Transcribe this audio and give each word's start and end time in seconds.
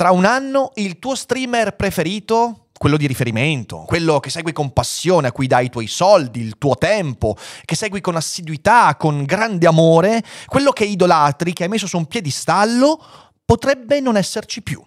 Tra 0.00 0.12
un 0.12 0.24
anno 0.24 0.70
il 0.76 0.98
tuo 0.98 1.14
streamer 1.14 1.76
preferito, 1.76 2.68
quello 2.72 2.96
di 2.96 3.06
riferimento, 3.06 3.84
quello 3.86 4.18
che 4.18 4.30
segui 4.30 4.54
con 4.54 4.72
passione, 4.72 5.28
a 5.28 5.32
cui 5.32 5.46
dai 5.46 5.66
i 5.66 5.68
tuoi 5.68 5.88
soldi, 5.88 6.40
il 6.40 6.56
tuo 6.56 6.74
tempo, 6.76 7.36
che 7.66 7.76
segui 7.76 8.00
con 8.00 8.16
assiduità, 8.16 8.96
con 8.96 9.24
grande 9.24 9.66
amore, 9.66 10.24
quello 10.46 10.70
che 10.70 10.84
idolatri, 10.84 11.52
che 11.52 11.64
hai 11.64 11.68
messo 11.68 11.86
su 11.86 11.98
un 11.98 12.06
piedistallo, 12.06 12.98
potrebbe 13.44 14.00
non 14.00 14.16
esserci 14.16 14.62
più. 14.62 14.82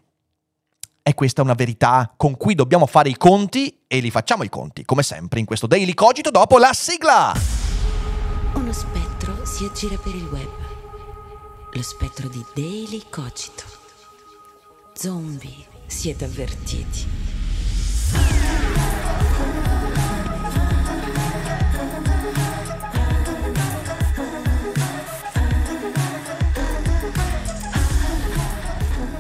È 1.04 1.14
questa 1.14 1.44
una 1.44 1.54
verità 1.54 2.12
con 2.18 2.36
cui 2.36 2.56
dobbiamo 2.56 2.88
fare 2.88 3.10
i 3.10 3.16
conti 3.16 3.84
e 3.86 4.00
li 4.00 4.10
facciamo 4.10 4.42
i 4.42 4.50
conti, 4.50 4.84
come 4.84 5.04
sempre, 5.04 5.40
in 5.40 5.46
questo 5.46 5.68
Daily 5.68 5.94
Cogito 5.94 6.32
dopo 6.32 6.58
la 6.58 6.74
sigla. 6.74 7.34
Uno 8.56 8.74
spettro 8.74 9.46
si 9.46 9.64
aggira 9.66 9.96
per 9.96 10.16
il 10.16 10.26
web. 10.26 10.50
Lo 11.72 11.84
spettro 11.84 12.28
di 12.30 12.44
Daily 12.56 13.04
Cogito. 13.12 13.73
Zombie, 14.96 15.66
siete 15.88 16.26
avvertiti. 16.26 17.08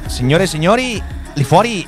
Signore 0.06 0.44
e 0.44 0.48
signori, 0.48 1.04
lì 1.34 1.44
fuori 1.44 1.88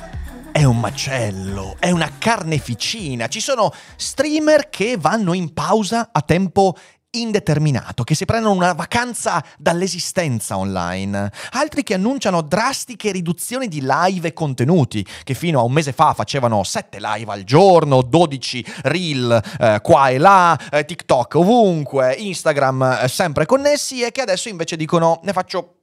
è 0.50 0.64
un 0.64 0.80
macello, 0.80 1.76
è 1.78 1.90
una 1.90 2.10
carneficina. 2.18 3.28
Ci 3.28 3.40
sono 3.40 3.72
streamer 3.94 4.68
che 4.68 4.96
vanno 4.98 5.32
in 5.32 5.54
pausa 5.54 6.08
a 6.12 6.22
tempo 6.22 6.74
indeterminato, 7.20 8.04
che 8.04 8.14
si 8.14 8.24
prendono 8.24 8.54
una 8.54 8.72
vacanza 8.72 9.44
dall'esistenza 9.58 10.56
online, 10.56 11.30
altri 11.52 11.82
che 11.82 11.94
annunciano 11.94 12.42
drastiche 12.42 13.12
riduzioni 13.12 13.68
di 13.68 13.80
live 13.82 14.28
e 14.28 14.32
contenuti, 14.32 15.06
che 15.24 15.34
fino 15.34 15.60
a 15.60 15.62
un 15.62 15.72
mese 15.72 15.92
fa 15.92 16.14
facevano 16.14 16.62
7 16.62 16.98
live 17.00 17.32
al 17.32 17.44
giorno, 17.44 18.02
12 18.02 18.64
reel 18.82 19.42
eh, 19.58 19.80
qua 19.82 20.08
e 20.08 20.18
là, 20.18 20.58
eh, 20.70 20.84
TikTok 20.84 21.34
ovunque, 21.34 22.14
Instagram 22.14 23.00
eh, 23.02 23.08
sempre 23.08 23.46
connessi 23.46 24.02
e 24.02 24.12
che 24.12 24.20
adesso 24.20 24.48
invece 24.48 24.76
dicono 24.76 25.20
ne 25.22 25.32
faccio 25.32 25.75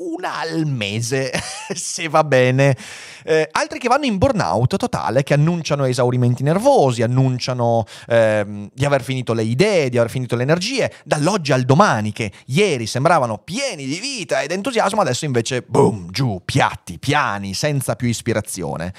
una 0.00 0.38
al 0.38 0.66
mese, 0.66 1.30
se 1.74 2.08
va 2.08 2.24
bene. 2.24 2.76
Eh, 3.22 3.48
altri 3.52 3.78
che 3.78 3.88
vanno 3.88 4.06
in 4.06 4.18
burnout 4.18 4.76
totale, 4.76 5.22
che 5.22 5.34
annunciano 5.34 5.84
esaurimenti 5.84 6.42
nervosi, 6.42 7.02
annunciano 7.02 7.84
ehm, 8.08 8.70
di 8.72 8.84
aver 8.84 9.02
finito 9.02 9.32
le 9.32 9.42
idee, 9.42 9.90
di 9.90 9.98
aver 9.98 10.10
finito 10.10 10.36
le 10.36 10.42
energie, 10.42 10.92
dall'oggi 11.04 11.52
al 11.52 11.64
domani, 11.64 12.12
che 12.12 12.32
ieri 12.46 12.86
sembravano 12.86 13.38
pieni 13.38 13.86
di 13.86 13.98
vita 13.98 14.40
ed 14.40 14.52
entusiasmo, 14.52 15.00
adesso 15.00 15.24
invece, 15.26 15.62
boom, 15.62 16.10
giù, 16.10 16.40
piatti, 16.44 16.98
piani, 16.98 17.52
senza 17.52 17.94
più 17.96 18.08
ispirazione. 18.08 18.94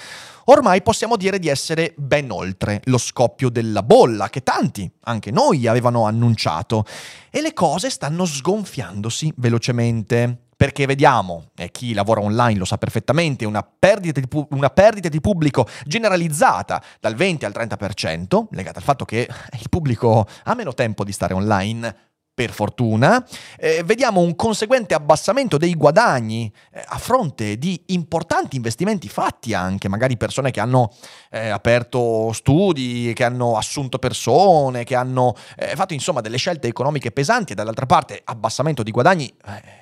Ormai 0.45 0.81
possiamo 0.81 1.17
dire 1.17 1.39
di 1.39 1.47
essere 1.47 1.93
ben 1.95 2.31
oltre 2.31 2.81
lo 2.85 2.97
scoppio 2.97 3.49
della 3.49 3.83
bolla 3.83 4.29
che 4.29 4.41
tanti, 4.41 4.91
anche 5.03 5.31
noi, 5.31 5.67
avevano 5.67 6.05
annunciato 6.05 6.85
e 7.29 7.41
le 7.41 7.53
cose 7.53 7.89
stanno 7.89 8.25
sgonfiandosi 8.25 9.33
velocemente 9.37 10.49
perché 10.61 10.85
vediamo, 10.85 11.45
e 11.55 11.71
chi 11.71 11.91
lavora 11.95 12.21
online 12.21 12.59
lo 12.59 12.65
sa 12.65 12.77
perfettamente, 12.77 13.45
una 13.45 13.63
perdita, 13.63 14.19
di 14.19 14.27
pu- 14.27 14.45
una 14.51 14.69
perdita 14.69 15.09
di 15.09 15.19
pubblico 15.19 15.67
generalizzata 15.85 16.79
dal 16.99 17.15
20 17.15 17.45
al 17.45 17.51
30%, 17.51 18.45
legata 18.51 18.77
al 18.77 18.83
fatto 18.83 19.03
che 19.03 19.27
il 19.59 19.69
pubblico 19.71 20.27
ha 20.43 20.53
meno 20.53 20.75
tempo 20.75 21.03
di 21.03 21.13
stare 21.13 21.33
online 21.33 21.95
per 22.31 22.51
fortuna, 22.51 23.25
eh, 23.57 23.81
vediamo 23.83 24.21
un 24.21 24.35
conseguente 24.35 24.93
abbassamento 24.93 25.57
dei 25.57 25.73
guadagni 25.73 26.53
eh, 26.71 26.83
a 26.85 26.99
fronte 26.99 27.57
di 27.57 27.81
importanti 27.87 28.55
investimenti 28.55 29.09
fatti 29.09 29.55
anche, 29.55 29.89
magari 29.89 30.15
persone 30.15 30.51
che 30.51 30.59
hanno 30.59 30.93
eh, 31.31 31.49
aperto 31.49 32.31
studi, 32.33 33.13
che 33.15 33.23
hanno 33.23 33.57
assunto 33.57 33.97
persone, 33.97 34.83
che 34.83 34.93
hanno 34.93 35.33
eh, 35.57 35.75
fatto 35.75 35.95
insomma 35.95 36.21
delle 36.21 36.37
scelte 36.37 36.67
economiche 36.67 37.09
pesanti 37.09 37.53
e 37.53 37.55
dall'altra 37.55 37.87
parte 37.87 38.21
abbassamento 38.23 38.83
di 38.83 38.91
guadagni 38.91 39.25
eh, 39.47 39.81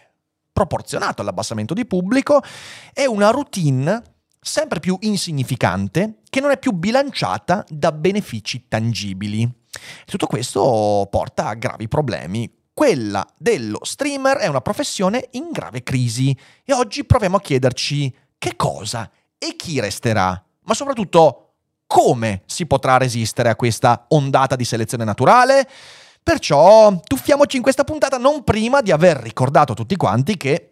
proporzionato 0.60 1.22
all'abbassamento 1.22 1.74
di 1.74 1.86
pubblico 1.86 2.42
e 2.94 3.08
una 3.08 3.30
routine 3.30 4.02
sempre 4.42 4.82
più 4.82 4.98
insignificante 5.02 6.20
che 6.30 6.42
non 6.42 6.52
è 6.52 6.60
più 6.60 6.74
bilanciata 6.74 7.64
da 7.70 7.94
benefici 7.94 8.68
tangibili. 8.68 9.50
Tutto 10.06 10.28
questo 10.28 11.08
porta 11.10 11.48
a 11.48 11.54
gravi 11.54 11.88
problemi. 11.88 12.52
Quella 12.74 13.26
dello 13.38 13.80
streamer 13.84 14.38
è 14.38 14.48
una 14.48 14.60
professione 14.60 15.30
in 15.32 15.50
grave 15.52 15.82
crisi 15.82 16.38
e 16.66 16.74
oggi 16.74 17.06
proviamo 17.06 17.38
a 17.38 17.42
chiederci 17.42 18.14
che 18.38 18.56
cosa 18.58 19.10
e 19.38 19.56
chi 19.56 19.80
resterà, 19.80 20.44
ma 20.64 20.74
soprattutto 20.74 21.54
come 21.88 22.44
si 22.46 22.66
potrà 22.66 22.98
resistere 22.98 23.50
a 23.50 23.56
questa 23.56 24.06
ondata 24.10 24.58
di 24.58 24.66
selezione 24.66 25.06
naturale? 25.06 25.68
Perciò 26.24 27.00
tuffiamoci 27.04 27.58
in 27.58 27.64
questa 27.64 27.84
puntata 27.84 28.18
non 28.18 28.44
prima 28.44 28.82
di 28.82 28.92
aver 28.92 29.18
ricordato 29.18 29.72
a 29.72 29.76
tutti 29.76 29.96
quanti 29.96 30.38
che 30.38 30.70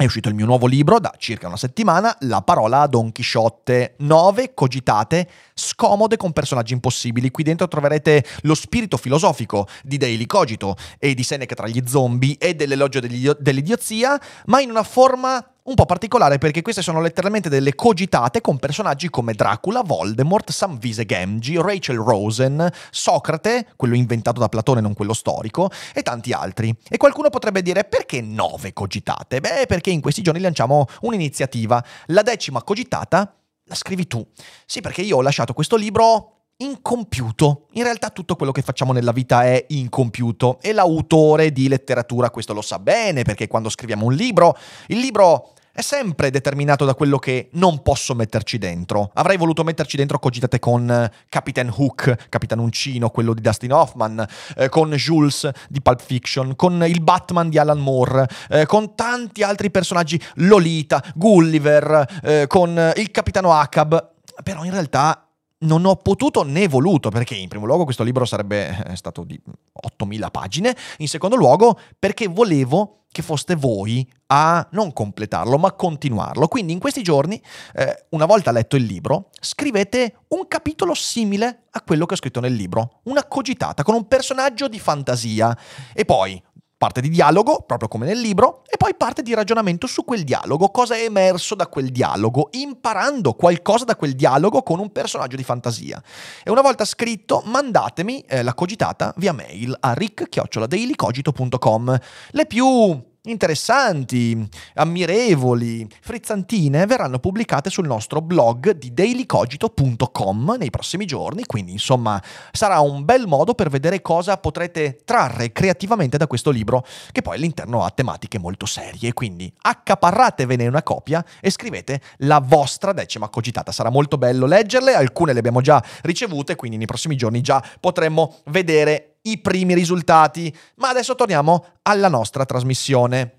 è 0.00 0.04
uscito 0.04 0.30
il 0.30 0.34
mio 0.34 0.46
nuovo 0.46 0.66
libro 0.66 0.98
da 0.98 1.12
circa 1.18 1.46
una 1.46 1.58
settimana, 1.58 2.16
La 2.20 2.40
parola 2.40 2.80
a 2.80 2.86
Don 2.86 3.12
Chisciotte. 3.12 3.96
Nove 3.98 4.54
cogitate 4.54 5.28
scomode 5.52 6.16
con 6.16 6.32
personaggi 6.32 6.72
impossibili. 6.72 7.30
Qui 7.30 7.42
dentro 7.42 7.68
troverete 7.68 8.24
lo 8.42 8.54
spirito 8.54 8.96
filosofico 8.96 9.68
di 9.82 9.98
Daily 9.98 10.24
Cogito 10.24 10.76
e 10.98 11.12
di 11.12 11.22
Seneca 11.22 11.54
tra 11.54 11.68
gli 11.68 11.82
zombie 11.86 12.38
e 12.38 12.54
dell'elogio 12.54 13.00
dell'idiozia, 13.00 14.18
ma 14.46 14.60
in 14.60 14.70
una 14.70 14.84
forma 14.84 15.49
un 15.70 15.76
po' 15.76 15.86
particolare 15.86 16.38
perché 16.38 16.62
queste 16.62 16.82
sono 16.82 17.00
letteralmente 17.00 17.48
delle 17.48 17.76
cogitate 17.76 18.40
con 18.40 18.58
personaggi 18.58 19.08
come 19.08 19.34
Dracula, 19.34 19.82
Voldemort, 19.82 20.50
Samvise 20.50 21.06
Gamgee, 21.06 21.62
Rachel 21.62 21.96
Rosen, 21.96 22.68
Socrate, 22.90 23.68
quello 23.76 23.94
inventato 23.94 24.40
da 24.40 24.48
Platone, 24.48 24.80
non 24.80 24.94
quello 24.94 25.14
storico, 25.14 25.70
e 25.94 26.02
tanti 26.02 26.32
altri. 26.32 26.76
E 26.88 26.96
qualcuno 26.96 27.30
potrebbe 27.30 27.62
dire 27.62 27.84
perché 27.84 28.20
nove 28.20 28.72
cogitate? 28.72 29.40
Beh, 29.40 29.66
perché 29.68 29.90
in 29.90 30.00
questi 30.00 30.22
giorni 30.22 30.40
lanciamo 30.40 30.86
un'iniziativa. 31.02 31.82
La 32.06 32.22
decima 32.22 32.62
cogitata 32.64 33.32
la 33.64 33.74
scrivi 33.76 34.08
tu. 34.08 34.26
Sì, 34.66 34.80
perché 34.80 35.02
io 35.02 35.18
ho 35.18 35.22
lasciato 35.22 35.52
questo 35.52 35.76
libro 35.76 36.38
incompiuto. 36.56 37.68
In 37.74 37.84
realtà 37.84 38.10
tutto 38.10 38.34
quello 38.34 38.50
che 38.50 38.62
facciamo 38.62 38.92
nella 38.92 39.12
vita 39.12 39.44
è 39.44 39.66
incompiuto 39.68 40.58
e 40.60 40.72
l'autore 40.72 41.52
di 41.52 41.68
letteratura 41.68 42.30
questo 42.30 42.52
lo 42.52 42.60
sa 42.60 42.80
bene 42.80 43.22
perché 43.22 43.46
quando 43.46 43.68
scriviamo 43.70 44.04
un 44.04 44.14
libro, 44.14 44.56
il 44.88 44.98
libro 44.98 45.52
è 45.72 45.80
sempre 45.82 46.30
determinato 46.30 46.84
da 46.84 46.94
quello 46.94 47.18
che 47.18 47.48
non 47.52 47.82
posso 47.82 48.14
metterci 48.14 48.58
dentro. 48.58 49.10
Avrei 49.14 49.36
voluto 49.36 49.64
metterci 49.64 49.96
dentro 49.96 50.18
cogitate 50.18 50.58
con 50.58 50.90
eh, 50.90 51.10
Capitan 51.28 51.72
Hook, 51.74 52.28
Capitan 52.28 52.58
Uncino, 52.58 53.10
quello 53.10 53.34
di 53.34 53.40
Dustin 53.40 53.72
Hoffman, 53.72 54.26
eh, 54.56 54.68
con 54.68 54.90
Jules 54.90 55.48
di 55.68 55.80
Pulp 55.80 56.00
Fiction, 56.02 56.56
con 56.56 56.84
il 56.86 57.00
Batman 57.02 57.48
di 57.48 57.58
Alan 57.58 57.78
Moore, 57.78 58.26
eh, 58.48 58.66
con 58.66 58.94
tanti 58.94 59.42
altri 59.42 59.70
personaggi, 59.70 60.20
Lolita, 60.34 61.02
Gulliver, 61.14 62.20
eh, 62.22 62.46
con 62.46 62.92
il 62.96 63.10
Capitano 63.10 63.52
Acab. 63.52 64.08
Però 64.42 64.64
in 64.64 64.70
realtà 64.70 65.29
non 65.60 65.84
ho 65.84 65.96
potuto 65.96 66.42
né 66.42 66.68
voluto, 66.68 67.10
perché 67.10 67.34
in 67.34 67.48
primo 67.48 67.66
luogo 67.66 67.84
questo 67.84 68.02
libro 68.02 68.24
sarebbe 68.24 68.84
eh, 68.86 68.96
stato 68.96 69.24
di 69.24 69.40
8000 69.72 70.30
pagine, 70.30 70.76
in 70.98 71.08
secondo 71.08 71.36
luogo 71.36 71.78
perché 71.98 72.28
volevo 72.28 73.00
che 73.12 73.22
foste 73.22 73.56
voi 73.56 74.08
a 74.28 74.66
non 74.70 74.92
completarlo, 74.92 75.58
ma 75.58 75.72
continuarlo. 75.72 76.46
Quindi 76.46 76.72
in 76.72 76.78
questi 76.78 77.02
giorni, 77.02 77.42
eh, 77.74 78.06
una 78.10 78.24
volta 78.24 78.52
letto 78.52 78.76
il 78.76 78.84
libro, 78.84 79.30
scrivete 79.40 80.18
un 80.28 80.46
capitolo 80.46 80.94
simile 80.94 81.64
a 81.72 81.82
quello 81.82 82.06
che 82.06 82.14
ho 82.14 82.16
scritto 82.16 82.38
nel 82.38 82.54
libro, 82.54 83.00
una 83.04 83.24
cogitata 83.24 83.82
con 83.82 83.94
un 83.94 84.06
personaggio 84.06 84.68
di 84.68 84.78
fantasia 84.78 85.56
e 85.92 86.04
poi 86.04 86.40
parte 86.80 87.02
di 87.02 87.10
dialogo, 87.10 87.62
proprio 87.66 87.90
come 87.90 88.06
nel 88.06 88.18
libro, 88.18 88.62
e 88.66 88.78
poi 88.78 88.94
parte 88.94 89.20
di 89.20 89.34
ragionamento 89.34 89.86
su 89.86 90.02
quel 90.02 90.24
dialogo, 90.24 90.70
cosa 90.70 90.94
è 90.94 91.02
emerso 91.02 91.54
da 91.54 91.66
quel 91.66 91.90
dialogo, 91.90 92.48
imparando 92.52 93.34
qualcosa 93.34 93.84
da 93.84 93.96
quel 93.96 94.14
dialogo 94.14 94.62
con 94.62 94.78
un 94.78 94.90
personaggio 94.90 95.36
di 95.36 95.44
fantasia. 95.44 96.02
E 96.42 96.50
una 96.50 96.62
volta 96.62 96.86
scritto, 96.86 97.42
mandatemi 97.44 98.20
eh, 98.20 98.42
la 98.42 98.54
cogitata 98.54 99.12
via 99.18 99.34
mail 99.34 99.76
a 99.78 99.92
rick-dailycogito.com. 99.92 101.98
Le 102.30 102.46
più 102.46 103.08
interessanti, 103.22 104.48
ammirevoli, 104.74 105.86
frizzantine 106.00 106.86
verranno 106.86 107.18
pubblicate 107.18 107.68
sul 107.68 107.86
nostro 107.86 108.20
blog 108.20 108.70
di 108.72 108.94
dailycogito.com 108.94 110.56
nei 110.58 110.70
prossimi 110.70 111.04
giorni, 111.04 111.44
quindi 111.44 111.72
insomma 111.72 112.22
sarà 112.52 112.80
un 112.80 113.04
bel 113.04 113.26
modo 113.26 113.54
per 113.54 113.68
vedere 113.68 114.00
cosa 114.00 114.38
potrete 114.38 115.00
trarre 115.04 115.52
creativamente 115.52 116.16
da 116.16 116.26
questo 116.26 116.50
libro, 116.50 116.84
che 117.12 117.22
poi 117.22 117.36
all'interno 117.36 117.84
ha 117.84 117.90
tematiche 117.90 118.38
molto 118.38 118.64
serie, 118.66 119.12
quindi 119.12 119.52
accaparratevene 119.60 120.66
una 120.66 120.82
copia 120.82 121.24
e 121.40 121.50
scrivete 121.50 122.00
la 122.18 122.40
vostra 122.40 122.92
decima 122.92 123.28
cogitata. 123.28 123.72
Sarà 123.72 123.90
molto 123.90 124.16
bello 124.16 124.46
leggerle, 124.46 124.94
alcune 124.94 125.32
le 125.32 125.38
abbiamo 125.40 125.60
già 125.60 125.82
ricevute, 126.02 126.56
quindi 126.56 126.78
nei 126.78 126.86
prossimi 126.86 127.16
giorni 127.16 127.40
già 127.42 127.62
potremmo 127.78 128.36
vedere 128.46 129.16
i 129.22 129.38
primi 129.38 129.74
risultati. 129.74 130.54
Ma 130.76 130.88
adesso 130.88 131.14
torniamo 131.14 131.64
alla 131.82 132.08
nostra 132.08 132.44
trasmissione. 132.44 133.38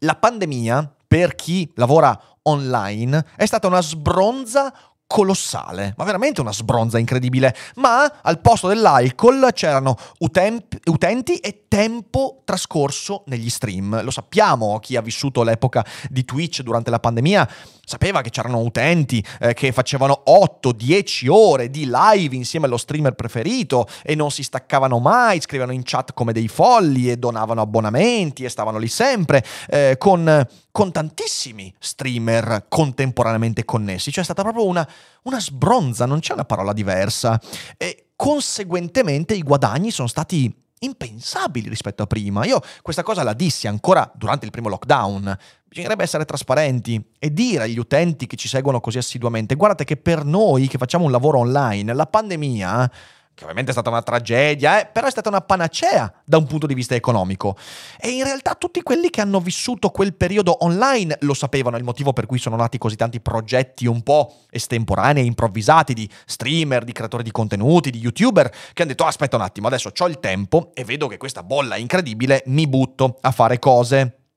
La 0.00 0.14
pandemia, 0.14 0.94
per 1.06 1.34
chi 1.34 1.70
lavora 1.74 2.18
online, 2.42 3.24
è 3.36 3.46
stata 3.46 3.66
una 3.66 3.82
sbronza 3.82 4.72
colossale, 5.08 5.94
ma 5.96 6.04
veramente 6.04 6.40
una 6.40 6.52
sbronza 6.52 6.98
incredibile. 6.98 7.56
Ma 7.76 8.20
al 8.22 8.40
posto 8.40 8.68
dell'alcol 8.68 9.48
c'erano 9.52 9.96
utemp- 10.18 10.78
utenti 10.84 11.38
e 11.38 11.64
tempo 11.66 12.42
trascorso 12.44 13.24
negli 13.26 13.48
stream. 13.50 14.02
Lo 14.04 14.10
sappiamo, 14.10 14.78
chi 14.78 14.96
ha 14.96 15.00
vissuto 15.00 15.42
l'epoca 15.42 15.84
di 16.08 16.24
Twitch 16.24 16.60
durante 16.60 16.90
la 16.90 17.00
pandemia 17.00 17.48
sapeva 17.88 18.20
che 18.20 18.28
c'erano 18.28 18.60
utenti 18.60 19.24
eh, 19.40 19.54
che 19.54 19.72
facevano 19.72 20.22
8-10 20.28 21.30
ore 21.30 21.70
di 21.70 21.88
live 21.90 22.36
insieme 22.36 22.66
allo 22.66 22.76
streamer 22.76 23.14
preferito 23.14 23.88
e 24.02 24.14
non 24.14 24.30
si 24.30 24.42
staccavano 24.42 24.98
mai, 24.98 25.40
scrivevano 25.40 25.72
in 25.72 25.80
chat 25.84 26.12
come 26.12 26.34
dei 26.34 26.48
folli 26.48 27.10
e 27.10 27.16
donavano 27.16 27.62
abbonamenti 27.62 28.44
e 28.44 28.50
stavano 28.50 28.76
lì 28.76 28.88
sempre 28.88 29.42
eh, 29.68 29.96
con, 29.96 30.46
con, 30.70 30.92
tantissimi 30.92 31.72
streamer 31.78 32.66
contemporaneamente 32.68 33.64
connessi. 33.64 34.12
Cioè 34.12 34.20
è 34.20 34.24
stata 34.24 34.42
proprio 34.42 34.66
una, 34.66 34.86
una 35.22 35.40
sbronza, 35.40 36.06
non 36.06 36.20
c'è 36.20 36.32
una 36.32 36.44
parola 36.44 36.72
diversa. 36.72 37.40
E 37.76 38.10
conseguentemente 38.16 39.34
i 39.34 39.42
guadagni 39.42 39.90
sono 39.90 40.08
stati 40.08 40.52
impensabili 40.80 41.68
rispetto 41.68 42.02
a 42.02 42.06
prima. 42.06 42.44
Io 42.44 42.60
questa 42.82 43.02
cosa 43.02 43.22
la 43.22 43.32
dissi 43.32 43.66
ancora 43.66 44.10
durante 44.14 44.44
il 44.44 44.50
primo 44.50 44.68
lockdown. 44.68 45.36
Bisognerebbe 45.64 46.02
essere 46.02 46.24
trasparenti 46.24 47.02
e 47.18 47.32
dire 47.32 47.64
agli 47.64 47.78
utenti 47.78 48.26
che 48.26 48.36
ci 48.36 48.48
seguono 48.48 48.80
così 48.80 48.98
assiduamente, 48.98 49.54
guardate 49.54 49.84
che 49.84 49.96
per 49.96 50.24
noi 50.24 50.66
che 50.66 50.78
facciamo 50.78 51.04
un 51.04 51.10
lavoro 51.10 51.40
online, 51.40 51.92
la 51.92 52.06
pandemia 52.06 52.90
che 53.38 53.44
ovviamente 53.44 53.70
è 53.70 53.72
stata 53.72 53.88
una 53.88 54.02
tragedia, 54.02 54.80
eh, 54.80 54.86
però 54.86 55.06
è 55.06 55.10
stata 55.12 55.28
una 55.28 55.40
panacea 55.40 56.12
da 56.24 56.38
un 56.38 56.46
punto 56.46 56.66
di 56.66 56.74
vista 56.74 56.96
economico. 56.96 57.56
E 57.96 58.08
in 58.08 58.24
realtà 58.24 58.56
tutti 58.56 58.82
quelli 58.82 59.10
che 59.10 59.20
hanno 59.20 59.38
vissuto 59.38 59.90
quel 59.90 60.14
periodo 60.14 60.64
online 60.64 61.18
lo 61.20 61.34
sapevano, 61.34 61.76
il 61.76 61.84
motivo 61.84 62.12
per 62.12 62.26
cui 62.26 62.38
sono 62.38 62.56
nati 62.56 62.78
così 62.78 62.96
tanti 62.96 63.20
progetti 63.20 63.86
un 63.86 64.02
po' 64.02 64.34
estemporanei, 64.50 65.24
improvvisati 65.24 65.94
di 65.94 66.10
streamer, 66.26 66.82
di 66.82 66.90
creatori 66.90 67.22
di 67.22 67.30
contenuti, 67.30 67.90
di 67.90 68.00
youtuber, 68.00 68.50
che 68.50 68.82
hanno 68.82 68.90
detto 68.90 69.04
oh, 69.04 69.06
aspetta 69.06 69.36
un 69.36 69.42
attimo, 69.42 69.68
adesso 69.68 69.92
ho 69.96 70.06
il 70.08 70.18
tempo 70.18 70.72
e 70.74 70.82
vedo 70.82 71.06
che 71.06 71.16
questa 71.16 71.44
bolla 71.44 71.76
è 71.76 71.78
incredibile, 71.78 72.42
mi 72.46 72.66
butto 72.66 73.18
a 73.20 73.30
fare 73.30 73.60
cose. 73.60 74.27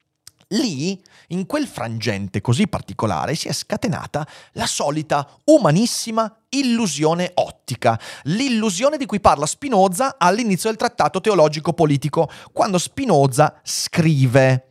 Lì, 0.51 1.01
in 1.27 1.45
quel 1.45 1.68
frangente 1.68 2.42
così 2.42 2.68
particolare, 2.68 3.36
si 3.36 3.48
è 3.48 3.53
scatenata 3.53 4.27
la 4.53 4.65
solita 4.65 5.27
umanissima 5.45 6.33
illusione 6.50 7.31
ottica, 7.36 8.00
l'illusione 8.24 8.98
di 8.98 9.06
cui 9.06 9.21
parla 9.21 9.45
Spinoza 9.45 10.15
all'inizio 10.18 10.69
del 10.69 10.77
trattato 10.77 11.21
teologico 11.21 11.74
politico, 11.74 12.30
quando 12.51 12.77
Spinoza 12.77 13.59
scrive 13.63 14.70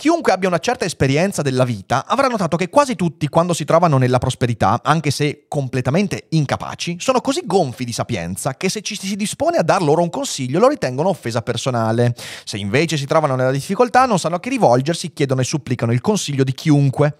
Chiunque 0.00 0.30
abbia 0.30 0.46
una 0.46 0.60
certa 0.60 0.84
esperienza 0.84 1.42
della 1.42 1.64
vita 1.64 2.06
avrà 2.06 2.28
notato 2.28 2.56
che 2.56 2.68
quasi 2.68 2.94
tutti, 2.94 3.26
quando 3.28 3.52
si 3.52 3.64
trovano 3.64 3.98
nella 3.98 4.18
prosperità, 4.18 4.80
anche 4.84 5.10
se 5.10 5.46
completamente 5.48 6.26
incapaci, 6.28 6.98
sono 7.00 7.20
così 7.20 7.42
gonfi 7.44 7.84
di 7.84 7.92
sapienza 7.92 8.56
che 8.56 8.68
se 8.68 8.80
ci 8.80 8.94
si 8.94 9.16
dispone 9.16 9.56
a 9.56 9.64
dar 9.64 9.82
loro 9.82 10.02
un 10.02 10.08
consiglio 10.08 10.60
lo 10.60 10.68
ritengono 10.68 11.08
offesa 11.08 11.42
personale. 11.42 12.14
Se 12.44 12.58
invece 12.58 12.96
si 12.96 13.06
trovano 13.06 13.34
nella 13.34 13.50
difficoltà 13.50 14.06
non 14.06 14.20
sanno 14.20 14.36
a 14.36 14.40
chi 14.40 14.50
rivolgersi, 14.50 15.12
chiedono 15.12 15.40
e 15.40 15.44
supplicano 15.44 15.90
il 15.90 16.00
consiglio 16.00 16.44
di 16.44 16.52
chiunque. 16.52 17.16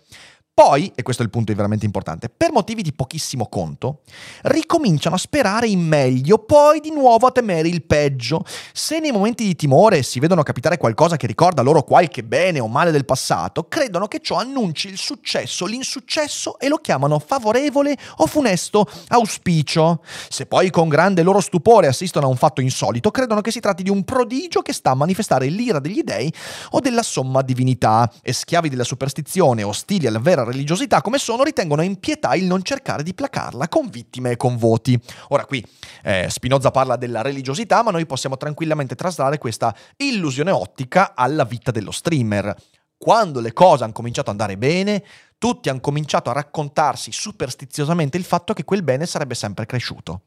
Poi, 0.58 0.90
e 0.96 1.05
questo 1.05 1.22
è 1.22 1.25
il 1.25 1.31
punto 1.31 1.55
veramente 1.55 1.87
importante, 1.87 2.28
per 2.28 2.50
motivi 2.50 2.82
di 2.82 2.93
pochissimo 2.93 3.46
conto, 3.46 4.00
ricominciano 4.43 5.14
a 5.14 5.19
sperare 5.19 5.69
in 5.69 5.78
meglio, 5.78 6.38
poi 6.38 6.81
di 6.81 6.90
nuovo 6.90 7.28
a 7.28 7.31
temere 7.31 7.69
il 7.69 7.84
peggio. 7.84 8.44
Se 8.72 8.99
nei 8.99 9.12
momenti 9.12 9.44
di 9.44 9.55
timore 9.55 10.02
si 10.02 10.19
vedono 10.19 10.43
capitare 10.43 10.76
qualcosa 10.76 11.16
che 11.16 11.28
ricorda 11.28 11.62
loro 11.62 11.84
qualche 11.84 12.25
bene 12.25 12.58
o 12.58 12.66
male 12.66 12.90
del 12.90 13.05
passato, 13.05 13.69
credono 13.69 14.08
che 14.08 14.19
ciò 14.19 14.34
annunci 14.34 14.88
il 14.88 14.99
successo, 14.99 15.64
l'insuccesso 15.64 16.58
e 16.58 16.66
lo 16.66 16.78
chiamano 16.78 17.20
favorevole 17.20 17.96
o 18.16 18.26
funesto 18.26 18.84
auspicio. 19.10 20.02
Se 20.28 20.46
poi 20.46 20.70
con 20.70 20.88
grande 20.88 21.22
loro 21.22 21.38
stupore 21.38 21.87
assistono 21.87 22.26
a 22.26 22.31
un 22.31 22.37
fatto 22.37 22.60
insolito, 22.60 23.12
credono 23.12 23.43
che 23.43 23.52
si 23.52 23.60
tratti 23.60 23.84
di 23.84 23.90
un 23.90 24.02
prodigio 24.02 24.62
che 24.62 24.72
sta 24.72 24.90
a 24.90 24.96
manifestare 24.96 25.46
l'ira 25.46 25.78
degli 25.78 26.02
dei 26.02 26.34
o 26.70 26.81
della 26.81 27.05
somma 27.05 27.43
divinità, 27.43 28.12
e 28.22 28.32
schiavi 28.32 28.69
della 28.69 28.82
superstizione, 28.82 29.62
ostili 29.62 30.08
alla 30.08 30.19
vera 30.19 30.46
religiosità 30.49 31.00
come 31.00 31.19
sono, 31.19 31.45
ritengono 31.45 31.83
in 31.83 32.00
pietà 32.00 32.35
il 32.35 32.45
non 32.45 32.62
cercare 32.62 33.03
di 33.03 33.15
placarla 33.15 33.69
con 33.69 33.89
vittime 33.89 34.33
e 34.33 34.37
con 34.37 34.56
voti. 34.56 35.00
Ora 35.29 35.45
qui 35.45 35.65
eh, 36.03 36.27
Spinoza 36.29 36.71
parla 36.71 36.97
della 36.97 37.23
religiosità, 37.23 37.83
ma 37.83 37.91
noi 37.91 38.06
possiamo 38.06 38.37
tranquillamente 38.37 38.95
traslare 38.95 39.39
questa 39.39 39.75
illusione 39.97 40.50
ottica 40.50 41.15
alla 41.15 41.45
vita 41.45 41.71
dello 41.71 41.91
streamer. 41.91 42.55
Quando 42.97 43.41
le 43.41 43.53
cose 43.53 43.85
hanno 43.85 43.93
cominciato 43.93 44.31
ad 44.31 44.41
andare 44.41 44.59
bene, 44.59 45.05
tutti 45.39 45.69
hanno 45.69 45.81
cominciato 45.81 46.31
a 46.31 46.33
raccontarsi 46.33 47.12
superstiziosamente 47.12 48.17
il 48.17 48.25
fatto 48.25 48.53
che 48.55 48.65
quel 48.65 48.83
bene 48.83 49.06
sarebbe 49.06 49.37
sempre 49.37 49.67
cresciuto. 49.67 50.23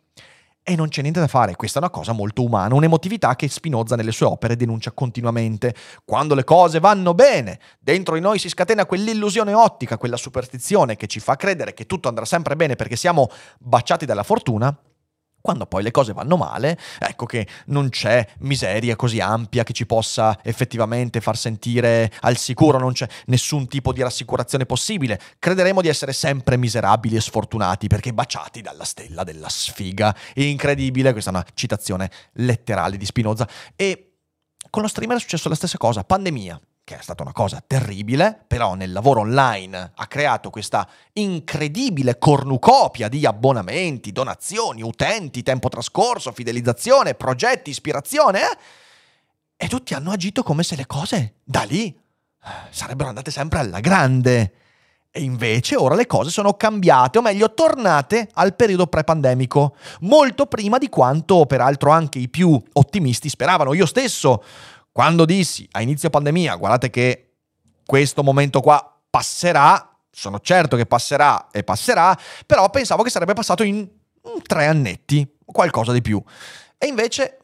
E 0.63 0.75
non 0.75 0.89
c'è 0.89 1.01
niente 1.01 1.19
da 1.19 1.27
fare, 1.27 1.55
questa 1.55 1.79
è 1.79 1.81
una 1.81 1.89
cosa 1.89 2.11
molto 2.11 2.43
umana, 2.43 2.75
un'emotività 2.75 3.35
che 3.35 3.49
Spinoza 3.49 3.95
nelle 3.95 4.11
sue 4.11 4.27
opere 4.27 4.55
denuncia 4.55 4.91
continuamente. 4.91 5.73
Quando 6.05 6.35
le 6.35 6.43
cose 6.43 6.79
vanno 6.79 7.15
bene, 7.15 7.59
dentro 7.79 8.13
di 8.13 8.21
noi 8.21 8.37
si 8.37 8.47
scatena 8.47 8.85
quell'illusione 8.85 9.53
ottica, 9.53 9.97
quella 9.97 10.17
superstizione 10.17 10.95
che 10.95 11.07
ci 11.07 11.19
fa 11.19 11.35
credere 11.35 11.73
che 11.73 11.87
tutto 11.87 12.07
andrà 12.09 12.25
sempre 12.25 12.55
bene 12.55 12.75
perché 12.75 12.95
siamo 12.95 13.27
baciati 13.57 14.05
dalla 14.05 14.21
fortuna, 14.21 14.77
quando 15.41 15.65
poi 15.65 15.83
le 15.83 15.91
cose 15.91 16.13
vanno 16.13 16.37
male, 16.37 16.77
ecco 16.99 17.25
che 17.25 17.47
non 17.67 17.89
c'è 17.89 18.25
miseria 18.39 18.95
così 18.95 19.19
ampia 19.19 19.63
che 19.63 19.73
ci 19.73 19.85
possa 19.85 20.39
effettivamente 20.43 21.19
far 21.19 21.37
sentire 21.37 22.11
al 22.21 22.37
sicuro, 22.37 22.77
non 22.77 22.93
c'è 22.93 23.07
nessun 23.25 23.67
tipo 23.67 23.91
di 23.91 24.01
rassicurazione 24.01 24.65
possibile. 24.65 25.19
Crederemo 25.39 25.81
di 25.81 25.87
essere 25.87 26.13
sempre 26.13 26.57
miserabili 26.57 27.15
e 27.15 27.21
sfortunati 27.21 27.87
perché 27.87 28.13
baciati 28.13 28.61
dalla 28.61 28.85
stella 28.85 29.23
della 29.23 29.49
sfiga. 29.49 30.15
Incredibile, 30.35 31.11
questa 31.11 31.31
è 31.31 31.33
una 31.33 31.45
citazione 31.53 32.09
letterale 32.33 32.97
di 32.97 33.05
Spinoza. 33.05 33.47
E 33.75 34.13
con 34.69 34.83
lo 34.83 34.87
streamer 34.87 35.17
è 35.17 35.19
successo 35.19 35.49
la 35.49 35.55
stessa 35.55 35.77
cosa, 35.77 36.03
pandemia 36.03 36.59
che 36.83 36.97
è 36.97 37.01
stata 37.01 37.21
una 37.23 37.31
cosa 37.31 37.63
terribile, 37.65 38.43
però 38.47 38.73
nel 38.73 38.91
lavoro 38.91 39.21
online 39.21 39.91
ha 39.95 40.07
creato 40.07 40.49
questa 40.49 40.87
incredibile 41.13 42.17
cornucopia 42.17 43.07
di 43.07 43.25
abbonamenti, 43.25 44.11
donazioni, 44.11 44.81
utenti, 44.81 45.43
tempo 45.43 45.69
trascorso, 45.69 46.31
fidelizzazione, 46.31 47.15
progetti, 47.15 47.69
ispirazione, 47.69 48.41
eh? 48.41 48.57
e 49.55 49.67
tutti 49.67 49.93
hanno 49.93 50.11
agito 50.11 50.43
come 50.43 50.63
se 50.63 50.75
le 50.75 50.87
cose 50.87 51.35
da 51.43 51.61
lì 51.63 51.95
eh, 52.43 52.49
sarebbero 52.71 53.09
andate 53.09 53.29
sempre 53.29 53.59
alla 53.59 53.79
grande. 53.79 54.53
E 55.13 55.21
invece 55.21 55.75
ora 55.75 55.93
le 55.93 56.07
cose 56.07 56.29
sono 56.29 56.53
cambiate, 56.53 57.17
o 57.17 57.21
meglio, 57.21 57.53
tornate 57.53 58.29
al 58.33 58.55
periodo 58.55 58.87
pre-pandemico, 58.87 59.75
molto 60.01 60.45
prima 60.45 60.77
di 60.77 60.87
quanto 60.87 61.45
peraltro 61.45 61.91
anche 61.91 62.17
i 62.17 62.29
più 62.29 62.59
ottimisti 62.73 63.27
speravano. 63.27 63.73
Io 63.73 63.85
stesso 63.85 64.41
quando 64.91 65.25
dissi 65.25 65.67
a 65.71 65.81
inizio 65.81 66.09
pandemia, 66.09 66.55
guardate 66.55 66.89
che 66.89 67.33
questo 67.85 68.23
momento 68.23 68.61
qua 68.61 68.99
passerà, 69.09 69.97
sono 70.09 70.39
certo 70.39 70.75
che 70.75 70.85
passerà 70.85 71.49
e 71.51 71.63
passerà, 71.63 72.17
però 72.45 72.69
pensavo 72.69 73.03
che 73.03 73.09
sarebbe 73.09 73.33
passato 73.33 73.63
in 73.63 73.87
tre 74.43 74.65
annetti, 74.65 75.37
qualcosa 75.45 75.91
di 75.91 76.01
più. 76.01 76.21
E 76.77 76.87
invece 76.87 77.37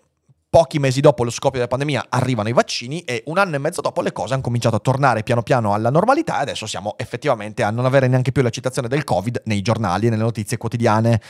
pochi 0.49 0.79
mesi 0.79 1.01
dopo 1.01 1.23
lo 1.23 1.29
scoppio 1.29 1.59
della 1.59 1.67
pandemia 1.67 2.05
arrivano 2.09 2.49
i 2.49 2.53
vaccini 2.53 3.01
e 3.01 3.23
un 3.27 3.37
anno 3.37 3.55
e 3.55 3.59
mezzo 3.59 3.81
dopo 3.81 4.01
le 4.01 4.11
cose 4.11 4.33
hanno 4.33 4.41
cominciato 4.41 4.75
a 4.75 4.79
tornare 4.79 5.23
piano 5.23 5.43
piano 5.43 5.73
alla 5.73 5.89
normalità 5.89 6.39
e 6.39 6.41
adesso 6.43 6.65
siamo 6.65 6.95
effettivamente 6.97 7.63
a 7.63 7.69
non 7.69 7.85
avere 7.85 8.07
neanche 8.07 8.31
più 8.31 8.41
la 8.41 8.49
citazione 8.49 8.87
del 8.87 9.03
Covid 9.03 9.41
nei 9.45 9.61
giornali 9.61 10.07
e 10.07 10.09
nelle 10.09 10.23
notizie 10.23 10.57
quotidiane 10.57 11.21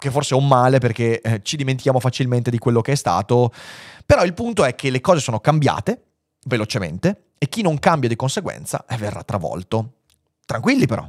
che 0.00 0.10
forse 0.10 0.34
è 0.34 0.38
un 0.38 0.48
male 0.48 0.78
perché 0.78 1.20
eh, 1.20 1.40
ci 1.42 1.56
dimentichiamo 1.56 2.00
facilmente 2.00 2.50
di 2.50 2.58
quello 2.58 2.80
che 2.80 2.92
è 2.92 2.96
stato, 2.96 3.52
però 4.04 4.24
il 4.24 4.34
punto 4.34 4.64
è 4.64 4.74
che 4.74 4.90
le 4.90 5.00
cose 5.00 5.20
sono 5.20 5.38
cambiate 5.38 6.02
velocemente 6.46 7.26
e 7.38 7.48
chi 7.48 7.62
non 7.62 7.78
cambia 7.78 8.08
di 8.08 8.16
conseguenza 8.16 8.84
eh, 8.88 8.96
verrà 8.96 9.22
travolto. 9.22 9.98
Tranquilli 10.44 10.86
però, 10.86 11.08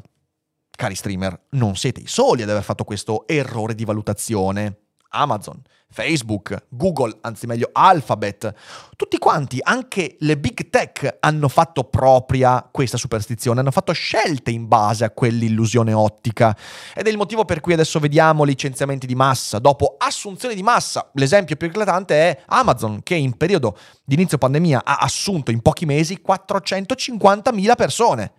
cari 0.69 0.93
streamer, 0.93 1.45
non 1.51 1.75
siete 1.75 2.01
i 2.01 2.07
soli 2.07 2.43
ad 2.43 2.49
aver 2.49 2.63
fatto 2.63 2.83
questo 2.83 3.25
errore 3.27 3.73
di 3.73 3.85
valutazione. 3.85 4.77
Amazon, 5.11 5.61
Facebook, 5.89 6.65
Google, 6.69 7.17
anzi 7.21 7.45
meglio 7.45 7.69
Alphabet, 7.71 8.53
tutti 8.95 9.17
quanti, 9.17 9.59
anche 9.61 10.15
le 10.19 10.37
big 10.37 10.69
tech 10.69 11.17
hanno 11.19 11.49
fatto 11.49 11.83
propria 11.83 12.67
questa 12.71 12.97
superstizione, 12.97 13.59
hanno 13.59 13.71
fatto 13.71 13.91
scelte 13.91 14.51
in 14.51 14.67
base 14.67 15.03
a 15.03 15.11
quell'illusione 15.11 15.93
ottica. 15.93 16.55
Ed 16.95 17.07
è 17.07 17.09
il 17.09 17.17
motivo 17.17 17.45
per 17.45 17.59
cui 17.59 17.73
adesso 17.73 17.99
vediamo 17.99 18.43
licenziamenti 18.43 19.05
di 19.05 19.15
massa, 19.15 19.59
dopo 19.59 19.95
assunzioni 19.97 20.55
di 20.55 20.63
massa. 20.63 21.09
L'esempio 21.13 21.57
più 21.57 21.67
eclatante 21.67 22.15
è 22.15 22.43
Amazon, 22.47 23.03
che 23.03 23.15
in 23.15 23.35
periodo 23.35 23.77
di 24.03 24.15
inizio 24.15 24.37
pandemia 24.37 24.83
ha 24.85 24.97
assunto 24.97 25.51
in 25.51 25.61
pochi 25.61 25.85
mesi 25.85 26.21
450.000 26.25 27.75
persone. 27.75 28.31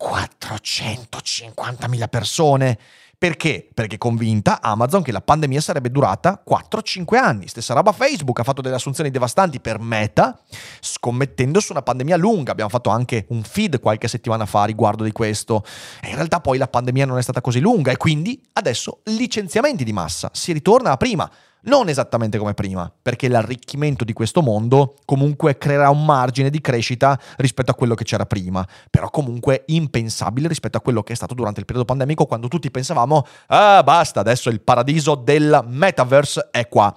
450.000 0.00 2.08
persone! 2.08 2.78
Perché? 3.24 3.66
Perché 3.72 3.96
convinta 3.96 4.60
Amazon 4.60 5.00
che 5.00 5.10
la 5.10 5.22
pandemia 5.22 5.58
sarebbe 5.62 5.90
durata 5.90 6.44
4-5 6.46 7.16
anni. 7.16 7.48
Stessa 7.48 7.72
roba 7.72 7.90
Facebook, 7.92 8.38
ha 8.38 8.42
fatto 8.42 8.60
delle 8.60 8.74
assunzioni 8.74 9.08
devastanti 9.08 9.60
per 9.60 9.78
Meta, 9.80 10.38
scommettendo 10.78 11.58
su 11.58 11.72
una 11.72 11.80
pandemia 11.80 12.18
lunga. 12.18 12.52
Abbiamo 12.52 12.68
fatto 12.68 12.90
anche 12.90 13.24
un 13.30 13.42
feed 13.42 13.80
qualche 13.80 14.08
settimana 14.08 14.44
fa 14.44 14.66
riguardo 14.66 15.04
di 15.04 15.12
questo. 15.12 15.64
E 16.02 16.10
in 16.10 16.16
realtà 16.16 16.40
poi 16.40 16.58
la 16.58 16.68
pandemia 16.68 17.06
non 17.06 17.16
è 17.16 17.22
stata 17.22 17.40
così 17.40 17.60
lunga 17.60 17.90
e 17.92 17.96
quindi 17.96 18.38
adesso 18.52 19.00
licenziamenti 19.04 19.84
di 19.84 19.92
massa. 19.94 20.28
Si 20.34 20.52
ritorna 20.52 20.90
a 20.90 20.98
prima 20.98 21.30
non 21.64 21.88
esattamente 21.88 22.38
come 22.38 22.54
prima, 22.54 22.92
perché 23.02 23.28
l'arricchimento 23.28 24.04
di 24.04 24.12
questo 24.12 24.42
mondo 24.42 24.96
comunque 25.04 25.56
creerà 25.56 25.90
un 25.90 26.04
margine 26.04 26.50
di 26.50 26.60
crescita 26.60 27.18
rispetto 27.36 27.70
a 27.70 27.74
quello 27.74 27.94
che 27.94 28.04
c'era 28.04 28.26
prima, 28.26 28.66
però 28.90 29.10
comunque 29.10 29.64
impensabile 29.66 30.48
rispetto 30.48 30.78
a 30.78 30.80
quello 30.80 31.02
che 31.02 31.12
è 31.12 31.16
stato 31.16 31.34
durante 31.34 31.60
il 31.60 31.66
periodo 31.66 31.86
pandemico 31.86 32.26
quando 32.26 32.48
tutti 32.48 32.70
pensavamo 32.70 33.26
ah 33.46 33.82
basta, 33.82 34.20
adesso 34.20 34.50
il 34.50 34.60
paradiso 34.60 35.14
del 35.14 35.64
metaverse 35.66 36.48
è 36.50 36.68
qua. 36.68 36.94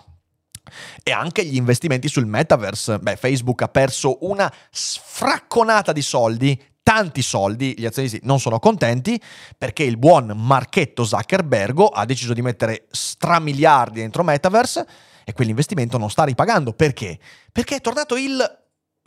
E 1.02 1.12
anche 1.12 1.46
gli 1.46 1.56
investimenti 1.56 2.10
sul 2.10 2.26
metaverse. 2.26 3.00
Beh, 3.00 3.16
Facebook 3.16 3.62
ha 3.62 3.70
perso 3.70 4.18
una 4.28 4.52
sfracconata 4.70 5.94
di 5.94 6.02
soldi 6.02 6.62
tanti 6.88 7.22
soldi, 7.22 7.74
gli 7.78 7.86
azionisti 7.86 8.22
non 8.24 8.40
sono 8.40 8.60
contenti 8.60 9.22
perché 9.58 9.84
il 9.84 9.98
buon 9.98 10.32
Marchetto 10.34 11.04
Zuckerbergo 11.04 11.88
ha 11.88 12.06
deciso 12.06 12.32
di 12.32 12.42
mettere 12.42 12.86
stramiliardi 12.90 14.00
dentro 14.00 14.24
Metaverse 14.24 14.88
e 15.26 15.34
quell'investimento 15.34 15.98
non 15.98 16.10
sta 16.10 16.24
ripagando. 16.24 16.72
Perché? 16.72 17.20
Perché 17.52 17.76
è 17.76 17.82
tornato 17.82 18.16
il 18.16 18.42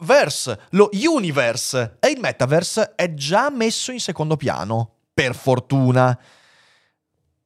verse, 0.02 0.60
lo 0.72 0.90
universe 0.92 1.96
e 2.00 2.08
il 2.08 2.20
Metaverse 2.20 2.92
è 2.96 3.14
già 3.14 3.48
messo 3.48 3.92
in 3.92 4.00
secondo 4.00 4.36
piano, 4.36 4.96
per 5.14 5.34
fortuna. 5.34 6.18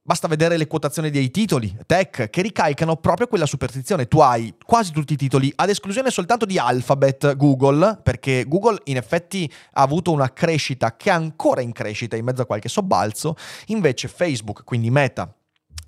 Basta 0.07 0.29
vedere 0.29 0.59
le 0.59 0.67
quotazioni 0.67 1.09
dei 1.09 1.31
titoli 1.31 1.75
tech 1.87 2.29
che 2.29 2.43
ricaicano 2.43 2.97
proprio 2.97 3.27
quella 3.27 3.47
superstizione. 3.47 4.07
Tu 4.07 4.21
hai 4.21 4.55
quasi 4.63 4.93
tutti 4.93 5.15
i 5.15 5.17
titoli, 5.17 5.51
ad 5.57 5.71
esclusione 5.71 6.11
soltanto 6.11 6.45
di 6.45 6.59
Alphabet, 6.59 7.35
Google, 7.37 8.01
perché 8.03 8.45
Google 8.47 8.81
in 8.85 8.99
effetti 8.99 9.51
ha 9.73 9.81
avuto 9.81 10.13
una 10.13 10.31
crescita 10.31 10.95
che 10.99 11.09
è 11.09 11.15
ancora 11.15 11.63
in 11.63 11.73
crescita 11.73 12.17
in 12.17 12.25
mezzo 12.27 12.43
a 12.43 12.45
qualche 12.45 12.69
sobbalzo, 12.69 13.35
invece 13.69 14.09
Facebook, 14.09 14.63
quindi 14.65 14.91
Meta, 14.91 15.35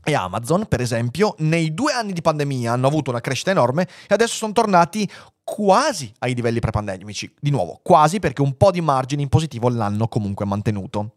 e 0.02 0.14
Amazon, 0.14 0.64
per 0.66 0.80
esempio, 0.80 1.34
nei 1.40 1.74
due 1.74 1.92
anni 1.92 2.14
di 2.14 2.22
pandemia 2.22 2.72
hanno 2.72 2.86
avuto 2.86 3.10
una 3.10 3.20
crescita 3.20 3.50
enorme 3.50 3.82
e 3.82 4.14
adesso 4.14 4.36
sono 4.36 4.52
tornati 4.52 5.06
quasi 5.44 6.10
ai 6.20 6.34
livelli 6.34 6.60
pre-pandemici. 6.60 7.34
Di 7.38 7.50
nuovo, 7.50 7.80
quasi 7.82 8.18
perché 8.18 8.40
un 8.40 8.56
po' 8.56 8.70
di 8.70 8.80
margine 8.80 9.20
in 9.20 9.28
positivo 9.28 9.68
l'hanno 9.68 10.08
comunque 10.08 10.46
mantenuto 10.46 11.15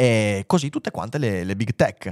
e 0.00 0.44
così 0.46 0.70
tutte 0.70 0.90
quante 0.90 1.18
le, 1.18 1.44
le 1.44 1.54
big 1.54 1.74
tech. 1.74 2.10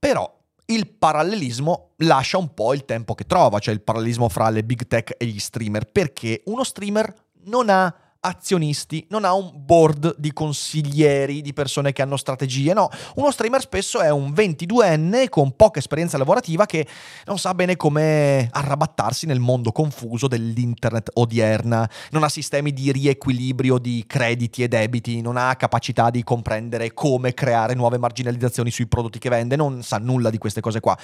Però 0.00 0.36
il 0.66 0.88
parallelismo 0.88 1.92
lascia 1.98 2.38
un 2.38 2.52
po' 2.54 2.74
il 2.74 2.84
tempo 2.84 3.14
che 3.14 3.24
trova, 3.24 3.60
cioè 3.60 3.72
il 3.72 3.82
parallelismo 3.82 4.28
fra 4.28 4.50
le 4.50 4.64
big 4.64 4.88
tech 4.88 5.14
e 5.16 5.26
gli 5.26 5.38
streamer, 5.38 5.84
perché 5.92 6.42
uno 6.46 6.64
streamer 6.64 7.14
non 7.44 7.70
ha 7.70 7.94
azionisti, 8.20 9.06
non 9.10 9.24
ha 9.24 9.32
un 9.32 9.52
board 9.54 10.16
di 10.18 10.32
consiglieri, 10.32 11.40
di 11.40 11.52
persone 11.52 11.92
che 11.92 12.02
hanno 12.02 12.16
strategie, 12.16 12.72
no, 12.72 12.88
uno 13.14 13.30
streamer 13.30 13.60
spesso 13.60 14.00
è 14.00 14.10
un 14.10 14.32
22enne 14.32 15.28
con 15.28 15.54
poca 15.54 15.78
esperienza 15.78 16.18
lavorativa 16.18 16.66
che 16.66 16.86
non 17.26 17.38
sa 17.38 17.54
bene 17.54 17.76
come 17.76 18.48
arrabattarsi 18.50 19.26
nel 19.26 19.38
mondo 19.38 19.70
confuso 19.70 20.26
dell'internet 20.26 21.10
odierna, 21.14 21.88
non 22.10 22.24
ha 22.24 22.28
sistemi 22.28 22.72
di 22.72 22.90
riequilibrio 22.90 23.78
di 23.78 24.04
crediti 24.06 24.62
e 24.62 24.68
debiti, 24.68 25.20
non 25.20 25.36
ha 25.36 25.54
capacità 25.56 26.10
di 26.10 26.24
comprendere 26.24 26.92
come 26.92 27.34
creare 27.34 27.74
nuove 27.74 27.98
marginalizzazioni 27.98 28.70
sui 28.70 28.88
prodotti 28.88 29.18
che 29.18 29.28
vende, 29.28 29.54
non 29.54 29.82
sa 29.82 29.98
nulla 29.98 30.30
di 30.30 30.38
queste 30.38 30.60
cose 30.60 30.80
qua. 30.80 30.98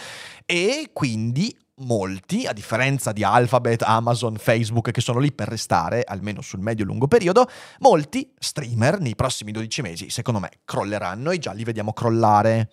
E 0.44 0.90
quindi 0.92 1.54
molti, 1.78 2.46
a 2.46 2.52
differenza 2.52 3.12
di 3.12 3.24
Alphabet, 3.24 3.82
Amazon, 3.82 4.36
Facebook 4.36 4.90
che 4.90 5.00
sono 5.00 5.18
lì 5.18 5.32
per 5.32 5.48
restare, 5.48 6.02
almeno 6.06 6.40
sul 6.40 6.60
medio-lungo 6.60 7.08
periodo, 7.08 7.48
molti 7.80 8.32
streamer 8.38 9.00
nei 9.00 9.14
prossimi 9.14 9.52
12 9.52 9.82
mesi, 9.82 10.10
secondo 10.10 10.40
me, 10.40 10.50
crolleranno 10.64 11.30
e 11.30 11.38
già 11.38 11.52
li 11.52 11.64
vediamo 11.64 11.92
crollare. 11.92 12.70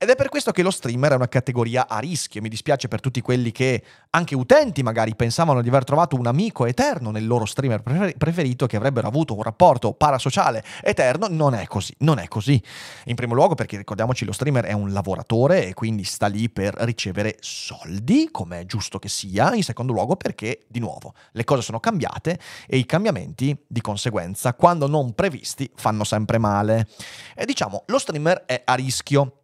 Ed 0.00 0.10
è 0.10 0.14
per 0.14 0.28
questo 0.28 0.52
che 0.52 0.62
lo 0.62 0.70
streamer 0.70 1.10
è 1.10 1.14
una 1.16 1.26
categoria 1.26 1.88
a 1.88 1.98
rischio. 1.98 2.40
Mi 2.40 2.48
dispiace 2.48 2.86
per 2.86 3.00
tutti 3.00 3.20
quelli 3.20 3.50
che, 3.50 3.82
anche 4.10 4.36
utenti 4.36 4.84
magari, 4.84 5.16
pensavano 5.16 5.60
di 5.60 5.66
aver 5.66 5.82
trovato 5.82 6.14
un 6.14 6.28
amico 6.28 6.66
eterno 6.66 7.10
nel 7.10 7.26
loro 7.26 7.44
streamer 7.44 7.82
preferito, 8.16 8.66
che 8.66 8.76
avrebbero 8.76 9.08
avuto 9.08 9.34
un 9.34 9.42
rapporto 9.42 9.94
parasociale 9.94 10.62
eterno. 10.82 11.26
Non 11.28 11.52
è 11.54 11.66
così, 11.66 11.92
non 11.98 12.20
è 12.20 12.28
così. 12.28 12.62
In 13.06 13.16
primo 13.16 13.34
luogo 13.34 13.56
perché 13.56 13.76
ricordiamoci 13.76 14.24
lo 14.24 14.30
streamer 14.30 14.66
è 14.66 14.72
un 14.72 14.92
lavoratore 14.92 15.66
e 15.66 15.74
quindi 15.74 16.04
sta 16.04 16.28
lì 16.28 16.48
per 16.48 16.74
ricevere 16.76 17.36
soldi, 17.40 18.28
come 18.30 18.60
è 18.60 18.66
giusto 18.66 19.00
che 19.00 19.08
sia. 19.08 19.52
In 19.56 19.64
secondo 19.64 19.92
luogo 19.92 20.14
perché, 20.14 20.60
di 20.68 20.78
nuovo, 20.78 21.14
le 21.32 21.42
cose 21.42 21.62
sono 21.62 21.80
cambiate 21.80 22.38
e 22.68 22.76
i 22.76 22.86
cambiamenti, 22.86 23.64
di 23.66 23.80
conseguenza, 23.80 24.54
quando 24.54 24.86
non 24.86 25.12
previsti, 25.14 25.68
fanno 25.74 26.04
sempre 26.04 26.38
male. 26.38 26.86
E 27.34 27.44
diciamo, 27.44 27.82
lo 27.86 27.98
streamer 27.98 28.44
è 28.46 28.62
a 28.64 28.74
rischio 28.74 29.37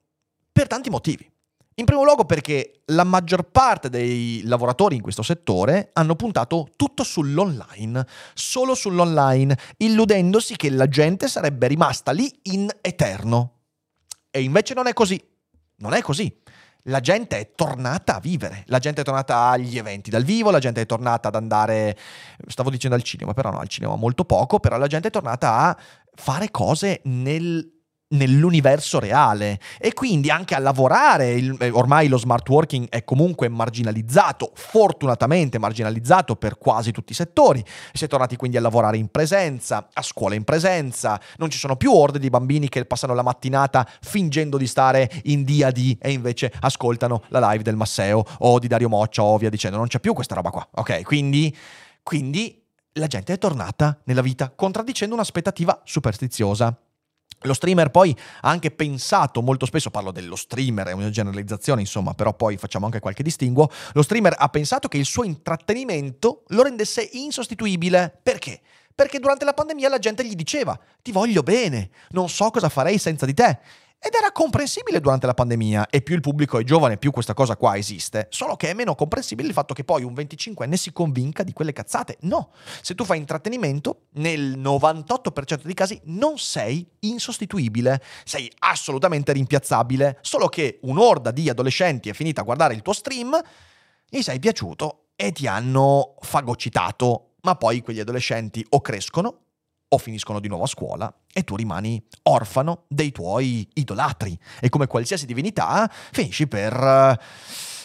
per 0.54 0.68
tanti 0.68 0.88
motivi. 0.88 1.28
In 1.76 1.84
primo 1.84 2.04
luogo 2.04 2.25
perché 2.25 2.82
la 2.87 3.02
maggior 3.02 3.50
parte 3.50 3.90
dei 3.90 4.42
lavoratori 4.44 4.94
in 4.94 5.02
questo 5.02 5.25
settore 5.25 5.90
hanno 5.94 6.14
puntato 6.14 6.68
tutto 6.76 7.02
sull'online, 7.02 8.06
solo 8.32 8.76
sull'online, 8.76 9.58
illudendosi 9.78 10.54
che 10.54 10.70
la 10.70 10.87
gente 10.87 11.26
sarebbe 11.26 11.66
rimasta 11.66 12.12
lì 12.12 12.32
in 12.42 12.70
eterno. 12.80 13.62
E 14.30 14.42
invece 14.42 14.75
non 14.75 14.87
è 14.87 14.92
così. 14.92 15.20
Non 15.78 15.94
è 15.94 16.00
così. 16.00 16.32
La 16.84 17.00
gente 17.00 17.40
è 17.40 17.50
tornata 17.56 18.16
a 18.16 18.20
vivere, 18.20 18.62
la 18.66 18.78
gente 18.78 19.00
è 19.00 19.04
tornata 19.04 19.49
agli 19.49 19.76
eventi 19.76 20.11
dal 20.11 20.23
vivo, 20.23 20.52
la 20.52 20.61
gente 20.61 20.82
è 20.82 20.87
tornata 20.87 21.26
ad 21.26 21.34
andare, 21.34 21.99
stavo 22.46 22.70
dicendo 22.70 22.94
al 22.94 23.02
cinema, 23.02 23.32
però 23.32 23.50
no, 23.50 23.58
al 23.58 23.68
cinema 23.68 23.96
molto 23.96 24.25
poco, 24.25 24.61
però 24.61 24.76
la 24.76 24.87
gente 24.87 25.08
è 25.08 25.11
tornata 25.11 25.56
a 25.56 25.78
fare 26.14 26.50
cose 26.52 27.00
nel 27.04 27.73
nell'universo 28.08 28.99
reale 28.99 29.58
e 29.78 29.92
quindi 29.92 30.30
anche 30.30 30.54
a 30.54 30.58
lavorare. 30.58 31.32
Il, 31.32 31.56
eh, 31.58 31.70
ormai 31.70 32.08
lo 32.08 32.18
smart 32.18 32.49
working 32.49 32.88
è 32.88 33.04
comunque 33.04 33.49
marginalizzato, 33.49 34.52
fortunatamente 34.54 35.58
marginalizzato 35.58 36.37
per 36.37 36.58
quasi 36.58 36.92
tutti 36.92 37.12
i 37.12 37.14
settori. 37.14 37.64
Si 37.92 38.04
è 38.04 38.08
tornati 38.08 38.37
quindi 38.37 38.56
a 38.56 38.61
lavorare 38.61 38.96
in 38.96 39.08
presenza, 39.08 39.88
a 39.92 40.02
scuola 40.02 40.34
in 40.34 40.44
presenza, 40.44 41.20
non 41.37 41.50
ci 41.50 41.58
sono 41.58 41.76
più 41.76 41.92
orde 41.92 42.18
di 42.18 42.30
bambini 42.30 42.68
che 42.68 42.84
passano 42.84 43.14
la 43.14 43.23
mattinata 43.23 43.88
fingendo 44.00 44.56
di 44.56 44.66
stare 44.66 45.11
in 45.25 45.44
D&D 45.44 45.96
e 46.00 46.12
invece 46.12 46.52
ascoltano 46.61 47.23
la 47.28 47.50
live 47.50 47.62
del 47.62 47.76
Masseo 47.76 48.25
o 48.38 48.58
di 48.58 48.68
Dario 48.68 48.88
Moccia 48.88 49.23
o 49.23 49.38
via 49.38 49.50
dicendo, 49.50 49.76
non 49.76 49.87
c'è 49.87 50.00
più 50.00 50.12
questa 50.12 50.34
roba 50.34 50.50
qua. 50.50 50.66
Ok, 50.75 51.02
quindi, 51.02 51.54
quindi 52.02 52.62
la 52.94 53.06
gente 53.06 53.32
è 53.32 53.38
tornata 53.38 54.00
nella 54.04 54.23
vita 54.23 54.50
contraddicendo 54.50 55.14
un'aspettativa 55.14 55.80
superstiziosa. 55.84 56.76
Lo 57.44 57.52
streamer 57.52 57.90
poi 57.90 58.16
ha 58.40 58.48
anche 58.48 58.70
pensato, 58.70 59.42
molto 59.42 59.66
spesso 59.66 59.90
parlo 59.90 60.10
dello 60.12 60.34
streamer, 60.34 60.88
è 60.88 60.92
una 60.92 61.10
generalizzazione 61.10 61.82
insomma, 61.82 62.14
però 62.14 62.32
poi 62.32 62.56
facciamo 62.56 62.86
anche 62.86 63.00
qualche 63.00 63.22
distinguo, 63.22 63.70
lo 63.92 64.02
streamer 64.02 64.34
ha 64.38 64.48
pensato 64.48 64.88
che 64.88 64.96
il 64.96 65.04
suo 65.04 65.24
intrattenimento 65.24 66.44
lo 66.48 66.62
rendesse 66.62 67.06
insostituibile. 67.12 68.18
Perché? 68.22 68.60
Perché 68.94 69.18
durante 69.18 69.44
la 69.44 69.52
pandemia 69.52 69.88
la 69.88 69.98
gente 69.98 70.24
gli 70.24 70.34
diceva 70.34 70.78
ti 71.02 71.12
voglio 71.12 71.42
bene, 71.42 71.90
non 72.10 72.30
so 72.30 72.50
cosa 72.50 72.68
farei 72.70 72.96
senza 72.96 73.26
di 73.26 73.34
te. 73.34 73.58
Ed 74.06 74.12
era 74.12 74.32
comprensibile 74.32 75.00
durante 75.00 75.25
la 75.25 75.32
pandemia, 75.32 75.88
e 75.88 76.02
più 76.02 76.14
il 76.14 76.20
pubblico 76.20 76.58
è 76.58 76.62
giovane, 76.62 76.99
più 76.99 77.11
questa 77.11 77.32
cosa 77.32 77.56
qua 77.56 77.78
esiste. 77.78 78.26
Solo 78.28 78.54
che 78.54 78.68
è 78.68 78.75
meno 78.75 78.94
comprensibile 78.94 79.49
il 79.49 79.54
fatto 79.54 79.73
che 79.73 79.82
poi 79.82 80.02
un 80.02 80.12
25enne 80.12 80.75
si 80.75 80.92
convinca 80.92 81.42
di 81.42 81.54
quelle 81.54 81.73
cazzate. 81.73 82.18
No, 82.20 82.50
se 82.82 82.94
tu 82.94 83.06
fai 83.06 83.16
intrattenimento, 83.16 84.08
nel 84.16 84.58
98% 84.58 85.62
dei 85.62 85.73
casi 85.73 85.99
non 86.04 86.37
sei 86.37 86.87
insostituibile, 86.99 88.02
sei 88.25 88.52
assolutamente 88.58 89.32
rimpiazzabile. 89.32 90.18
Solo 90.20 90.49
che 90.49 90.80
un'orda 90.82 91.30
di 91.30 91.49
adolescenti 91.49 92.11
è 92.11 92.12
finita 92.12 92.42
a 92.42 92.44
guardare 92.44 92.75
il 92.75 92.82
tuo 92.82 92.92
stream, 92.92 93.40
gli 94.06 94.20
sei 94.20 94.38
piaciuto 94.38 95.06
e 95.16 95.32
ti 95.32 95.46
hanno 95.46 96.16
fagocitato. 96.20 97.37
Ma 97.40 97.56
poi 97.56 97.80
quegli 97.80 98.00
adolescenti 98.00 98.62
o 98.68 98.82
crescono 98.82 99.43
o 99.94 99.98
finiscono 99.98 100.40
di 100.40 100.48
nuovo 100.48 100.64
a 100.64 100.68
scuola 100.68 101.14
e 101.32 101.44
tu 101.44 101.56
rimani 101.56 102.02
orfano 102.24 102.84
dei 102.88 103.12
tuoi 103.12 103.68
idolatri 103.74 104.38
e 104.60 104.68
come 104.68 104.86
qualsiasi 104.86 105.26
divinità 105.26 105.90
finisci 106.12 106.46
per 106.46 106.72
eh, 106.72 107.18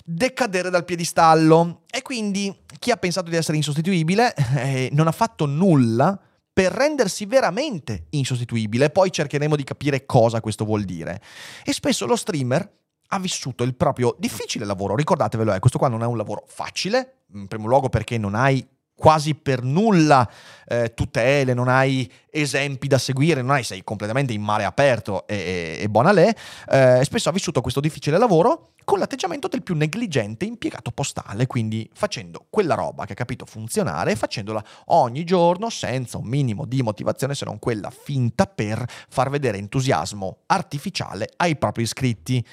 decadere 0.03 0.69
dal 0.69 0.85
piedistallo. 0.85 1.83
E 1.89 2.01
quindi 2.01 2.55
chi 2.79 2.91
ha 2.91 2.97
pensato 2.97 3.29
di 3.29 3.35
essere 3.35 3.57
insostituibile 3.57 4.33
eh, 4.57 4.89
non 4.91 5.07
ha 5.07 5.11
fatto 5.11 5.45
nulla 5.45 6.19
per 6.51 6.71
rendersi 6.71 7.25
veramente 7.25 8.07
insostituibile. 8.09 8.89
Poi 8.89 9.11
cercheremo 9.11 9.55
di 9.55 9.63
capire 9.63 10.05
cosa 10.05 10.41
questo 10.41 10.65
vuol 10.65 10.83
dire. 10.83 11.21
E 11.63 11.71
spesso 11.71 12.05
lo 12.05 12.15
streamer 12.15 12.77
ha 13.11 13.19
vissuto 13.19 13.63
il 13.63 13.75
proprio 13.75 14.15
difficile 14.19 14.65
lavoro. 14.65 14.95
Ricordatevelo, 14.95 15.53
eh, 15.53 15.59
questo 15.59 15.77
qua 15.77 15.87
non 15.87 16.03
è 16.03 16.05
un 16.05 16.17
lavoro 16.17 16.43
facile, 16.47 17.21
in 17.33 17.47
primo 17.47 17.67
luogo 17.67 17.89
perché 17.89 18.17
non 18.17 18.35
hai 18.35 18.65
quasi 18.99 19.33
per 19.33 19.63
nulla 19.63 20.29
eh, 20.67 20.93
tutele, 20.93 21.53
non 21.53 21.69
hai 21.69 22.11
esempi 22.29 22.87
da 22.87 22.97
seguire, 22.97 23.41
non 23.41 23.51
hai, 23.51 23.63
sei 23.63 23.83
completamente 23.83 24.33
in 24.33 24.41
mare 24.41 24.65
aperto 24.65 25.25
e, 25.25 25.35
e, 25.35 25.77
e 25.79 25.89
buona 25.89 26.11
lei, 26.11 26.31
eh, 26.69 26.99
spesso 27.03 27.29
ha 27.29 27.31
vissuto 27.31 27.61
questo 27.61 27.79
difficile 27.79 28.17
lavoro 28.17 28.73
con 28.83 28.99
l'atteggiamento 28.99 29.47
del 29.47 29.63
più 29.63 29.73
negligente 29.75 30.43
impiegato 30.43 30.91
postale, 30.91 31.47
quindi 31.47 31.89
facendo 31.93 32.45
quella 32.49 32.75
roba 32.75 33.05
che 33.05 33.13
ha 33.13 33.15
capito 33.15 33.45
funzionare 33.45 34.11
e 34.11 34.15
facendola 34.17 34.63
ogni 34.87 35.23
giorno 35.23 35.69
senza 35.69 36.17
un 36.17 36.25
minimo 36.25 36.65
di 36.65 36.81
motivazione 36.81 37.35
se 37.35 37.45
non 37.45 37.57
quella 37.57 37.89
finta 37.89 38.45
per 38.45 38.85
far 39.07 39.29
vedere 39.29 39.57
entusiasmo 39.57 40.39
artificiale 40.47 41.29
ai 41.37 41.55
propri 41.55 41.83
iscritti. 41.83 42.45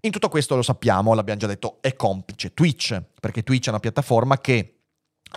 In 0.00 0.10
tutto 0.10 0.28
questo 0.28 0.56
lo 0.56 0.62
sappiamo, 0.62 1.14
l'abbiamo 1.14 1.38
già 1.38 1.46
detto, 1.46 1.76
è 1.80 1.94
complice 1.94 2.52
Twitch, 2.54 3.00
perché 3.20 3.44
Twitch 3.44 3.66
è 3.66 3.70
una 3.70 3.78
piattaforma 3.78 4.40
che 4.40 4.78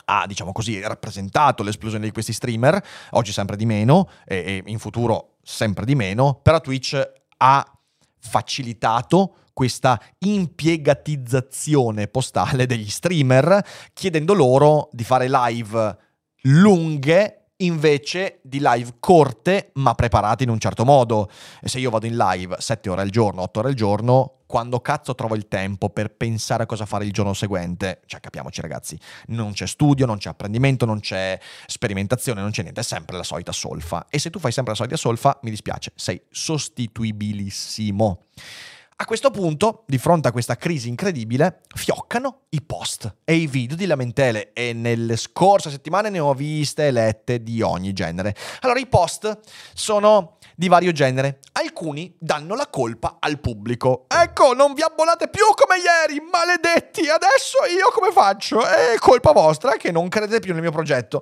ha, 0.06 0.26
diciamo 0.28 0.52
così, 0.52 0.80
rappresentato 0.82 1.64
l'esplosione 1.64 2.06
di 2.06 2.12
questi 2.12 2.34
streamer, 2.34 2.84
oggi 3.12 3.32
sempre 3.32 3.56
di 3.56 3.66
meno 3.66 4.10
e, 4.26 4.64
e 4.66 4.72
in 4.72 4.80
futuro 4.80 5.38
sempre 5.42 5.86
di 5.86 5.96
meno, 5.96 6.40
però 6.42 6.60
Twitch 6.60 7.02
ha 7.38 7.80
facilitato 8.20 9.36
questa 9.54 10.02
impiegatizzazione 10.20 12.08
postale 12.08 12.66
degli 12.66 12.90
streamer, 12.90 13.66
chiedendo 13.94 14.34
loro 14.34 14.90
di 14.92 15.04
fare 15.04 15.28
live 15.30 15.98
lunghe 16.42 17.45
invece 17.58 18.40
di 18.42 18.60
live 18.62 18.96
corte 19.00 19.72
ma 19.76 19.94
preparate 19.96 20.44
in 20.44 20.50
un 20.50 20.60
certo 20.60 20.84
modo. 20.84 21.30
E 21.62 21.70
se 21.70 21.80
io 21.80 21.90
vado 21.90 22.06
in 22.06 22.16
live 22.16 22.56
7 22.60 22.90
ore 22.90 23.02
al 23.02 23.10
giorno, 23.10 23.42
8 23.44 23.60
ore 23.60 23.68
al 23.70 23.76
giorno, 23.76 24.40
quando 24.46 24.80
cazzo 24.80 25.16
trovo 25.16 25.36
il 25.36 25.48
tempo 25.48 25.90
per 25.90 26.16
pensare 26.16 26.64
a 26.64 26.66
cosa 26.66 26.86
fare 26.86 27.06
il 27.06 27.12
giorno 27.12 27.34
seguente? 27.34 28.02
Cioè, 28.06 28.20
capiamoci 28.20 28.62
ragazzi, 28.62 28.98
non 29.28 29.54
c'è 29.54 29.66
studio, 29.68 30.06
non 30.06 30.18
c'è 30.18 30.30
apprendimento, 30.30 30.86
non 30.86 31.00
c'è 31.00 31.40
sperimentazione, 31.66 32.42
non 32.42 32.52
c'è 32.52 32.62
niente, 32.62 32.82
è 32.82 32.84
sempre 32.84 33.18
la 33.18 33.24
solita 33.24 33.52
solfa. 33.52 34.06
E 34.10 34.20
se 34.20 34.30
tu 34.30 34.40
fai 34.40 34.52
sempre 34.52 34.74
la 34.74 34.78
solita 34.78 34.98
solfa, 34.98 35.40
mi 35.44 35.50
dispiace, 35.50 35.92
sei 35.96 36.22
sostituibilissimo. 36.30 38.26
A 38.98 39.04
questo 39.04 39.30
punto, 39.30 39.84
di 39.88 39.98
fronte 39.98 40.30
a 40.30 40.32
questa 40.32 40.56
crisi 40.56 40.88
incredibile, 40.88 41.60
fioccano 41.76 42.44
i 42.52 42.62
post 42.62 43.18
e 43.26 43.36
i 43.36 43.46
video 43.46 43.76
di 43.76 43.88
lamentele 43.88 44.54
e 44.54 44.72
nelle 44.72 45.18
scorse 45.18 45.70
settimane 45.70 46.10
ne 46.10 46.20
ho 46.20 46.34
viste 46.34 46.88
e 46.88 46.92
lette 46.92 47.44
di 47.44 47.62
ogni 47.62 47.92
genere. 47.92 48.34
Allora, 48.62 48.80
i 48.80 48.88
post 48.88 49.38
sono 49.74 50.38
di 50.56 50.70
vario 50.70 50.94
genere. 50.94 51.40
Alcuni 51.52 52.16
danno 52.18 52.56
la 52.56 52.68
colpa 52.68 53.18
al 53.20 53.42
pubblico. 53.42 54.06
Ecco, 54.08 54.54
non 54.54 54.74
vi 54.74 54.82
abbonate 54.82 55.28
più 55.28 55.44
come 55.56 55.76
ieri, 55.76 56.22
maledetti! 56.32 57.02
Adesso 57.02 57.66
io 57.78 57.92
come 57.92 58.14
faccio? 58.14 58.66
È 58.66 58.96
colpa 59.00 59.34
vostra 59.34 59.74
che 59.74 59.92
non 59.92 60.08
credete 60.08 60.40
più 60.40 60.54
nel 60.54 60.62
mio 60.62 60.72
progetto. 60.72 61.22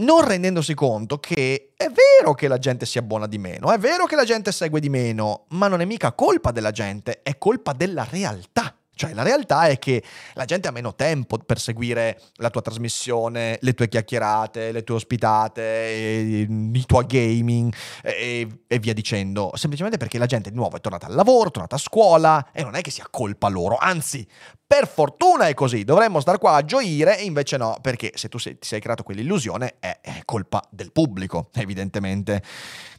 non 0.00 0.26
rendendosi 0.26 0.74
conto 0.74 1.18
che 1.18 1.72
è 1.76 1.88
vero 1.88 2.34
che 2.34 2.48
la 2.48 2.58
gente 2.58 2.86
si 2.86 2.98
abbona 2.98 3.26
di 3.26 3.38
meno, 3.38 3.72
è 3.72 3.78
vero 3.78 4.06
che 4.06 4.16
la 4.16 4.24
gente 4.24 4.52
segue 4.52 4.80
di 4.80 4.88
meno, 4.88 5.46
ma 5.50 5.68
non 5.68 5.80
è 5.80 5.84
mica 5.84 6.12
colpa 6.12 6.50
della 6.50 6.70
gente, 6.70 7.22
è 7.22 7.38
colpa 7.38 7.72
della 7.72 8.06
realtà. 8.08 8.74
Cioè, 9.00 9.14
la 9.14 9.22
realtà 9.22 9.62
è 9.62 9.78
che 9.78 10.02
la 10.34 10.44
gente 10.44 10.68
ha 10.68 10.72
meno 10.72 10.94
tempo 10.94 11.38
per 11.38 11.58
seguire 11.58 12.20
la 12.34 12.50
tua 12.50 12.60
trasmissione, 12.60 13.56
le 13.62 13.72
tue 13.72 13.88
chiacchierate, 13.88 14.72
le 14.72 14.84
tue 14.84 14.96
ospitate, 14.96 16.46
i 16.46 16.84
tuoi 16.84 17.06
gaming 17.06 17.72
e, 18.02 18.46
e, 18.66 18.78
via 18.78 18.92
dicendo. 18.92 19.52
Semplicemente 19.54 19.96
perché 19.96 20.18
la 20.18 20.26
gente 20.26 20.50
di 20.50 20.56
nuovo 20.56 20.76
è 20.76 20.82
tornata 20.82 21.06
al 21.06 21.14
lavoro, 21.14 21.48
è 21.48 21.50
tornata 21.50 21.76
a 21.76 21.78
scuola 21.78 22.48
e 22.52 22.62
non 22.62 22.74
è 22.74 22.82
che 22.82 22.90
sia 22.90 23.06
colpa 23.10 23.48
loro. 23.48 23.78
Anzi, 23.78 24.28
per 24.66 24.86
fortuna 24.86 25.48
è 25.48 25.54
così. 25.54 25.82
Dovremmo 25.82 26.20
star 26.20 26.36
qua 26.36 26.56
a 26.56 26.64
gioire 26.66 27.18
e 27.18 27.24
invece 27.24 27.56
no, 27.56 27.78
perché 27.80 28.12
se 28.16 28.28
tu 28.28 28.36
sei, 28.36 28.58
ti 28.58 28.66
sei 28.66 28.80
creato 28.80 29.02
quell'illusione 29.02 29.76
è, 29.80 29.98
è 30.02 30.20
colpa 30.26 30.62
del 30.68 30.92
pubblico, 30.92 31.48
evidentemente. 31.54 32.42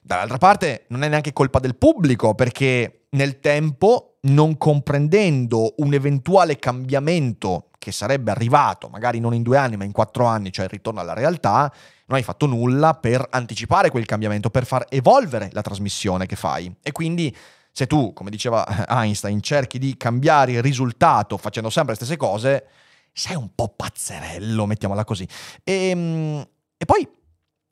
Dall'altra 0.01 0.39
parte 0.39 0.85
non 0.87 1.03
è 1.03 1.07
neanche 1.09 1.31
colpa 1.31 1.59
del 1.59 1.75
pubblico 1.75 2.33
perché 2.33 3.03
nel 3.11 3.39
tempo 3.39 4.10
non 4.21 4.57
comprendendo 4.57 5.73
un 5.77 5.93
eventuale 5.93 6.59
cambiamento 6.59 7.69
che 7.77 7.91
sarebbe 7.91 8.29
arrivato, 8.29 8.89
magari 8.89 9.19
non 9.19 9.33
in 9.33 9.41
due 9.41 9.57
anni, 9.57 9.75
ma 9.75 9.83
in 9.83 9.91
quattro 9.91 10.25
anni, 10.25 10.51
cioè 10.51 10.65
il 10.65 10.71
ritorno 10.71 10.99
alla 10.99 11.13
realtà, 11.13 11.71
non 12.05 12.17
hai 12.17 12.23
fatto 12.23 12.45
nulla 12.45 12.93
per 12.93 13.25
anticipare 13.31 13.89
quel 13.89 14.05
cambiamento, 14.05 14.51
per 14.51 14.65
far 14.65 14.85
evolvere 14.89 15.49
la 15.53 15.61
trasmissione 15.61 16.27
che 16.27 16.35
fai. 16.35 16.71
E 16.83 16.91
quindi 16.91 17.35
se 17.71 17.87
tu, 17.87 18.13
come 18.13 18.29
diceva 18.29 18.65
Einstein, 18.87 19.41
cerchi 19.41 19.79
di 19.79 19.97
cambiare 19.97 20.51
il 20.51 20.61
risultato 20.61 21.37
facendo 21.37 21.71
sempre 21.71 21.93
le 21.93 21.97
stesse 21.97 22.17
cose, 22.17 22.65
sei 23.13 23.35
un 23.35 23.49
po' 23.55 23.69
pazzerello, 23.69 24.67
mettiamola 24.67 25.03
così. 25.03 25.27
E, 25.63 25.89
ehm, 25.89 26.47
e 26.77 26.85
poi 26.85 27.07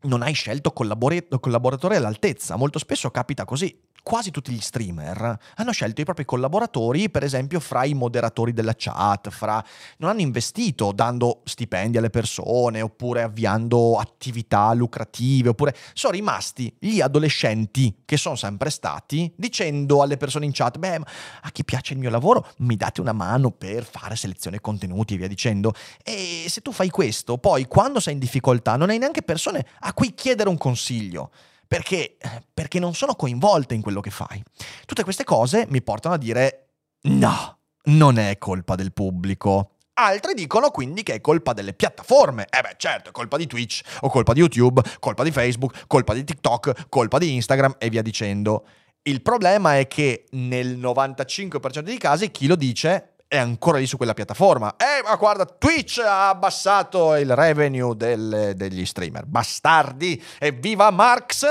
non 0.02 0.24
hai 0.24 0.34
scelto 0.34 0.72
collaboratori 0.72 1.96
all'altezza. 1.96 2.56
Molto 2.56 2.80
spesso 2.80 3.12
capita 3.12 3.46
così 3.46 3.78
quasi 4.04 4.32
tutti 4.32 4.52
gli 4.52 4.60
streamer 4.60 5.38
hanno 5.56 5.72
scelto 5.72 6.02
i 6.02 6.04
propri 6.04 6.26
collaboratori, 6.26 7.10
per 7.10 7.24
esempio, 7.24 7.60
fra 7.60 7.84
i 7.84 7.94
moderatori 7.94 8.54
della 8.54 8.74
chat, 8.76 9.30
fra... 9.30 9.64
non 9.98 10.10
hanno 10.10 10.22
investito 10.22 10.92
dando 10.92 11.42
stipendi 11.46 11.98
alle 11.98 12.10
persone 12.10 12.82
oppure 12.82 13.24
avviando 13.24 13.98
attività 13.98 14.74
lucrative, 14.74 15.50
oppure 15.50 15.76
sono 15.94 16.14
rimasti 16.14 16.74
gli 16.80 17.02
adolescenti 17.02 18.02
che 18.06 18.18
sono 18.18 18.36
sempre 18.36 18.70
stati 18.70 19.32
dicendo 19.36 20.02
alle 20.02 20.18
persone 20.18 20.46
in 20.46 20.52
chat, 20.54 20.78
beh, 20.78 21.02
a 21.42 21.52
chi 21.52 21.64
piace 21.64 21.94
il 21.94 22.00
mio 22.00 22.10
lavoro 22.10 22.48
mi 22.58 22.76
date 22.76 23.02
una 23.02 23.14
mano 23.14 23.52
per 23.52 23.84
fare 23.84 24.16
selezione 24.16 24.60
contenuti 24.60 25.14
e 25.14 25.18
via 25.18 25.28
dicendo. 25.28 25.74
E 26.04 26.46
se 26.48 26.62
tu 26.62 26.72
fai 26.72 26.90
questo, 26.90 27.38
poi 27.38 27.66
quando 27.66 28.00
sei 28.00 28.14
in 28.14 28.20
difficoltà 28.20 28.76
non 28.76 28.90
hai 28.90 28.98
neanche 28.98 29.22
persone 29.22 29.66
a 29.80 29.94
cui 29.94 30.14
chiedere 30.14 30.50
un 30.50 30.58
consiglio 30.58 31.32
perché, 31.70 32.18
perché 32.52 32.80
non 32.80 32.96
sono 32.96 33.14
coinvolte 33.14 33.76
in 33.76 33.84
quello 33.84 34.02
che 34.02 34.10
fai. 34.10 34.44
Tutte 34.88 35.04
queste 35.04 35.24
cose 35.24 35.68
mi 35.70 35.84
portano 35.84 36.16
a 36.16 36.18
dire 36.18 36.72
no, 37.04 37.60
non 37.84 38.18
è 38.18 38.40
colpa 38.40 38.74
del 38.74 38.92
pubblico. 38.92 39.76
Altri 39.94 40.34
dicono 40.34 40.72
quindi 40.72 41.04
che 41.04 41.14
è 41.14 41.22
colpa 41.22 41.54
delle 41.54 41.74
piattaforme. 41.74 42.48
Eh 42.50 42.62
beh, 42.62 42.74
certo, 42.78 43.10
è 43.10 43.12
colpa 43.12 43.38
di 43.38 43.46
Twitch, 43.46 43.82
o 44.00 44.10
colpa 44.10 44.34
di 44.34 44.40
YouTube, 44.40 44.82
colpa 45.00 45.24
di 45.24 45.32
Facebook, 45.32 45.84
colpa 45.86 46.16
di 46.16 46.24
TikTok, 46.24 46.88
colpa 46.90 47.20
di 47.20 47.36
Instagram 47.36 47.76
e 47.78 47.90
via 47.90 48.02
dicendo. 48.02 48.66
Il 49.04 49.22
problema 49.22 49.78
è 49.78 49.88
che 49.88 50.26
nel 50.32 50.76
95% 50.76 51.82
dei 51.82 52.00
casi 52.00 52.32
chi 52.32 52.48
lo 52.48 52.56
dice 52.56 53.14
è 53.30 53.38
ancora 53.38 53.78
lì 53.78 53.86
su 53.86 53.96
quella 53.96 54.16
piattaforma. 54.16 54.76
Eh, 54.76 55.04
ma 55.04 55.16
guarda, 55.16 55.46
Twitch 55.46 56.00
ha 56.00 56.30
abbassato 56.30 57.16
il 57.16 57.34
revenue 57.36 57.96
del, 57.96 58.54
degli 58.56 58.84
streamer. 58.86 59.26
Bastardi! 59.26 60.22
Evviva 60.40 60.90
Marx! 60.90 61.46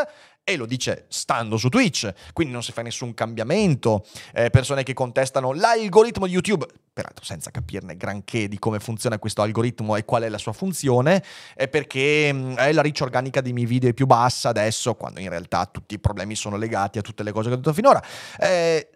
e 0.49 0.57
lo 0.57 0.65
dice 0.65 1.05
stando 1.09 1.59
su 1.59 1.69
Twitch, 1.69 2.11
quindi 2.33 2.55
non 2.55 2.63
si 2.63 2.73
fa 2.73 2.81
nessun 2.81 3.13
cambiamento, 3.13 4.07
eh, 4.33 4.49
persone 4.49 4.83
che 4.83 4.95
contestano 4.95 5.53
l'algoritmo 5.53 6.25
di 6.25 6.33
YouTube, 6.33 6.67
peraltro 6.91 7.23
senza 7.23 7.51
capirne 7.51 7.99
granché 7.99 8.49
di 8.49 8.59
come 8.59 8.81
funziona 8.81 9.19
questo 9.19 9.43
algoritmo 9.43 9.95
e 9.95 10.07
qual 10.07 10.23
è 10.23 10.29
la 10.31 10.39
sua 10.39 10.55
funzione, 10.55 11.23
è 11.55 11.69
perché 11.69 12.33
mm, 12.33 12.55
la 12.73 12.81
reach 12.81 13.03
organica 13.03 13.43
dei 13.43 13.53
miei 13.53 13.67
video 13.67 13.91
è 13.91 13.93
più 13.93 14.07
bassa 14.07 14.49
adesso, 14.49 14.95
quando 14.95 15.21
in 15.21 15.29
realtà 15.29 15.67
tutti 15.67 15.93
i 15.97 15.99
problemi 15.99 16.35
sono 16.35 16.57
legati 16.57 16.97
a 16.97 17.03
tutte 17.03 17.23
le 17.23 17.33
cose 17.33 17.49
che 17.49 17.55
ho 17.55 17.59
detto 17.59 17.75
finora. 17.75 18.03
Eh, 18.41 18.89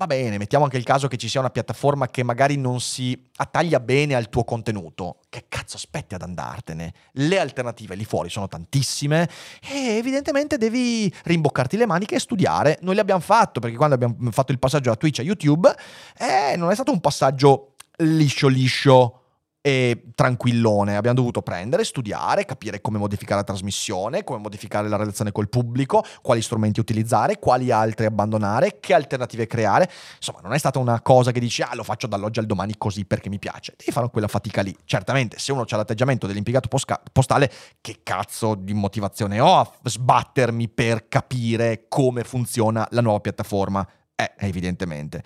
Va 0.00 0.06
bene, 0.06 0.38
mettiamo 0.38 0.64
anche 0.64 0.78
il 0.78 0.82
caso 0.82 1.08
che 1.08 1.18
ci 1.18 1.28
sia 1.28 1.40
una 1.40 1.50
piattaforma 1.50 2.08
che 2.08 2.22
magari 2.22 2.56
non 2.56 2.80
si 2.80 3.28
attaglia 3.36 3.80
bene 3.80 4.14
al 4.14 4.30
tuo 4.30 4.44
contenuto. 4.44 5.18
Che 5.28 5.44
cazzo 5.46 5.76
aspetti 5.76 6.14
ad 6.14 6.22
andartene? 6.22 6.94
Le 7.12 7.38
alternative 7.38 7.94
lì 7.96 8.06
fuori 8.06 8.30
sono 8.30 8.48
tantissime 8.48 9.28
e 9.60 9.98
evidentemente 9.98 10.56
devi 10.56 11.12
rimboccarti 11.24 11.76
le 11.76 11.84
maniche 11.84 12.14
e 12.14 12.18
studiare. 12.18 12.78
Noi 12.80 12.94
l'abbiamo 12.94 13.20
fatto 13.20 13.60
perché 13.60 13.76
quando 13.76 13.94
abbiamo 13.94 14.16
fatto 14.30 14.52
il 14.52 14.58
passaggio 14.58 14.88
da 14.88 14.96
Twitch 14.96 15.18
a 15.18 15.22
YouTube 15.22 15.70
eh, 16.16 16.56
non 16.56 16.70
è 16.70 16.74
stato 16.74 16.92
un 16.92 17.00
passaggio 17.00 17.74
liscio 17.98 18.48
liscio 18.48 19.19
e 19.62 20.04
tranquillone. 20.14 20.96
Abbiamo 20.96 21.16
dovuto 21.16 21.42
prendere, 21.42 21.84
studiare, 21.84 22.44
capire 22.44 22.80
come 22.80 22.98
modificare 22.98 23.40
la 23.40 23.46
trasmissione, 23.46 24.24
come 24.24 24.38
modificare 24.38 24.88
la 24.88 24.96
relazione 24.96 25.32
col 25.32 25.48
pubblico, 25.48 26.04
quali 26.22 26.40
strumenti 26.40 26.80
utilizzare, 26.80 27.38
quali 27.38 27.70
altri 27.70 28.06
abbandonare, 28.06 28.78
che 28.80 28.94
alternative 28.94 29.46
creare. 29.46 29.90
Insomma, 30.16 30.40
non 30.42 30.54
è 30.54 30.58
stata 30.58 30.78
una 30.78 31.00
cosa 31.02 31.30
che 31.30 31.40
dici, 31.40 31.62
ah, 31.62 31.74
lo 31.74 31.82
faccio 31.82 32.06
dall'oggi 32.06 32.38
al 32.38 32.46
domani 32.46 32.74
così 32.78 33.04
perché 33.04 33.28
mi 33.28 33.38
piace. 33.38 33.74
Devi 33.76 33.92
fare 33.92 34.08
quella 34.10 34.28
fatica 34.28 34.62
lì. 34.62 34.74
Certamente, 34.84 35.38
se 35.38 35.52
uno 35.52 35.64
ha 35.68 35.76
l'atteggiamento 35.76 36.26
dell'impiegato 36.26 36.68
posca- 36.68 37.00
postale, 37.12 37.50
che 37.80 38.00
cazzo 38.02 38.54
di 38.54 38.72
motivazione 38.72 39.40
ho 39.40 39.58
a 39.58 39.70
sbattermi 39.82 40.68
per 40.68 41.08
capire 41.08 41.86
come 41.88 42.24
funziona 42.24 42.86
la 42.90 43.00
nuova 43.00 43.20
piattaforma? 43.20 43.86
Eh, 44.14 44.32
evidentemente. 44.38 45.22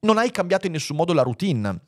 Non 0.00 0.18
hai 0.18 0.30
cambiato 0.30 0.66
in 0.66 0.72
nessun 0.72 0.96
modo 0.96 1.12
la 1.14 1.22
routine 1.22 1.80